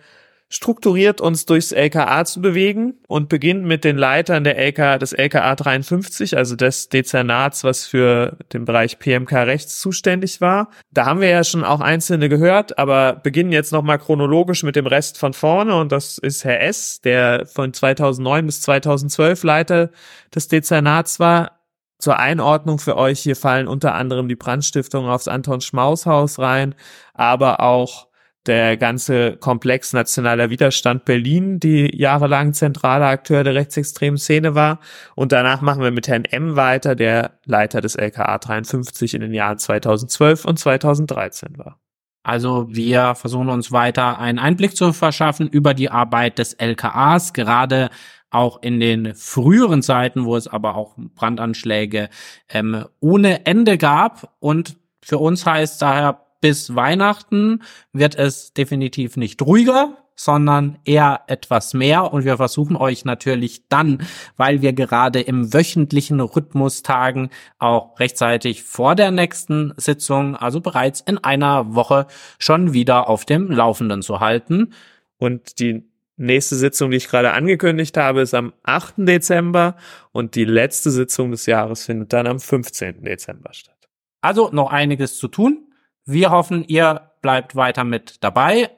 strukturiert 0.53 1.23
uns 1.23 1.47
durchs 1.47 1.73
LKA 1.73 2.27
zu 2.27 2.43
bewegen 2.43 2.99
und 3.09 3.31
beginnen 3.31 3.65
mit 3.65 3.85
den 3.85 3.97
Leitern 3.97 4.45
der 4.45 4.59
LK, 4.59 5.01
des 5.01 5.15
LKA 5.15 5.57
53, 5.57 6.37
also 6.37 6.57
des 6.57 6.91
Dezernats, 6.91 7.65
was 7.65 7.87
für 7.87 8.37
den 8.53 8.67
Bereich 8.67 8.99
PMK 8.99 9.33
Rechts 9.33 9.81
zuständig 9.81 10.43
war. 10.43 10.69
Da 10.91 11.07
haben 11.07 11.23
wir 11.23 11.31
ja 11.31 11.43
schon 11.43 11.65
auch 11.65 11.81
einzelne 11.81 12.29
gehört, 12.29 12.79
aber 12.79 13.15
beginnen 13.15 13.51
jetzt 13.51 13.73
nochmal 13.73 13.99
chronologisch 13.99 14.63
mit 14.63 14.77
dem 14.77 14.87
Rest 14.87 15.19
von 15.19 15.33
vorne 15.33 15.75
und 15.75 15.91
das 15.91 16.19
ist 16.19 16.45
Herr 16.45 16.61
S., 16.61 17.01
der 17.01 17.47
von 17.47 17.73
2009 17.73 18.45
bis 18.45 18.61
2012 18.61 19.45
Leiter 19.45 19.91
des 20.35 20.49
Dezernats 20.49 21.19
war. 21.19 21.61
Zur 21.99 22.19
Einordnung 22.19 22.79
für 22.79 22.99
euch, 22.99 23.21
hier 23.21 23.37
fallen 23.37 23.69
unter 23.69 23.95
anderem 23.95 24.29
die 24.29 24.37
Brandstiftungen 24.37 25.11
aufs 25.11 25.29
Anton 25.29 25.63
Schmaus 25.63 26.05
Haus 26.05 26.39
rein, 26.39 26.75
aber 27.15 27.61
auch 27.61 28.12
der 28.47 28.77
ganze 28.77 29.37
Komplex 29.37 29.93
Nationaler 29.93 30.51
Widerstand 30.51 31.05
Berlin, 31.05 31.61
die 31.61 31.97
jahrelang 31.97 32.55
zentraler 32.55 33.07
Akteur 33.07 33.45
der 33.45 33.55
rechtsextremen 33.55 34.19
Szene 34.19 34.55
war. 34.55 34.81
Und 35.15 35.33
danach 35.33 35.61
machen 35.61 35.83
wir 35.83 35.91
mit 35.93 36.09
Herrn 36.09 36.25
M 36.25 36.57
weiter, 36.57 36.95
der 36.95 37.39
Leiter 37.45 37.81
des 37.81 37.95
LKA 37.95 38.39
53 38.39 39.15
in 39.15 39.21
den 39.21 39.35
Jahren 39.35 39.59
2012 39.59 40.45
und 40.45 40.59
2013 40.59 41.59
war. 41.59 41.79
Also 42.25 42.67
wir 42.69 43.15
versuchen 43.15 43.49
uns 43.49 43.73
weiter 43.73 44.19
einen 44.19 44.39
Einblick 44.39 44.77
zu 44.77 44.93
verschaffen 44.93 45.49
über 45.49 45.75
die 45.75 45.91
Arbeit 45.91 46.39
des 46.39 46.55
LKAs, 46.55 47.33
gerade 47.33 47.91
auch 48.31 48.63
in 48.63 48.81
den 48.81 49.15
früheren 49.15 49.83
Zeiten, 49.83 50.25
wo 50.25 50.37
es 50.37 50.49
aber 50.49 50.75
auch 50.77 50.97
Brandanschläge 50.97 52.09
ähm, 52.49 52.87
ohne 53.01 53.45
Ende 53.47 53.77
gab. 53.77 54.35
Und 54.41 54.77
für 55.03 55.19
uns 55.19 55.45
heißt 55.45 55.83
daher 55.83 56.25
bis 56.43 56.75
Weihnachten 56.75 57.63
wird 57.95 58.17
es 58.17 58.53
definitiv 58.53 59.17
nicht 59.17 59.41
ruhiger, 59.41 59.97
sondern 60.15 60.79
eher 60.85 61.23
etwas 61.29 61.73
mehr. 61.73 62.13
Und 62.13 62.25
wir 62.25 62.37
versuchen 62.37 62.77
euch 62.77 63.05
natürlich 63.05 63.69
dann, 63.69 64.03
weil 64.37 64.61
wir 64.61 64.73
gerade 64.73 65.21
im 65.21 65.55
wöchentlichen 65.55 66.21
Rhythmus 66.21 66.83
tagen, 66.83 67.31
auch 67.59 67.99
rechtzeitig 67.99 68.65
vor 68.65 68.95
der 68.95 69.11
nächsten 69.11 69.73
Sitzung, 69.77 70.37
also 70.37 70.61
bereits 70.61 71.01
in 71.01 71.17
einer 71.19 71.75
Woche, 71.75 72.07
schon 72.39 72.75
wieder 72.75 73.09
auf 73.09 73.25
dem 73.25 73.51
Laufenden 73.51 74.03
zu 74.03 74.21
halten. 74.21 74.75
Und 75.17 75.61
die 75.61 75.85
nächste 76.17 76.57
Sitzung, 76.57 76.91
die 76.91 76.97
ich 76.99 77.09
gerade 77.09 77.33
angekündigt 77.33 77.97
habe, 77.97 78.21
ist 78.21 78.35
am 78.35 78.53
8. 78.65 78.95
Dezember 78.99 79.77
und 80.11 80.35
die 80.35 80.45
letzte 80.45 80.91
Sitzung 80.91 81.31
des 81.31 81.47
Jahres 81.47 81.87
findet 81.87 82.13
dann 82.13 82.27
am 82.27 82.41
15. 82.41 83.05
Dezember 83.05 83.55
statt. 83.55 83.89
Also 84.21 84.51
noch 84.53 84.71
einiges 84.71 85.19
zu 85.19 85.29
tun. 85.29 85.72
Wir 86.05 86.31
hoffen, 86.31 86.65
ihr 86.65 87.13
bleibt 87.23 87.55
weiter 87.55 87.85
mit 87.85 88.23
dabei 88.23 88.71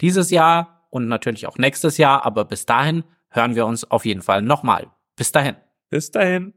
dieses 0.00 0.30
Jahr 0.30 0.86
und 0.90 1.08
natürlich 1.08 1.46
auch 1.46 1.58
nächstes 1.58 1.98
Jahr, 1.98 2.24
aber 2.26 2.44
bis 2.44 2.66
dahin 2.66 3.04
hören 3.30 3.54
wir 3.54 3.66
uns 3.66 3.90
auf 3.90 4.04
jeden 4.04 4.22
Fall 4.22 4.42
nochmal. 4.42 4.88
Bis 5.16 5.32
dahin. 5.32 5.56
Bis 5.90 6.10
dahin. 6.10 6.54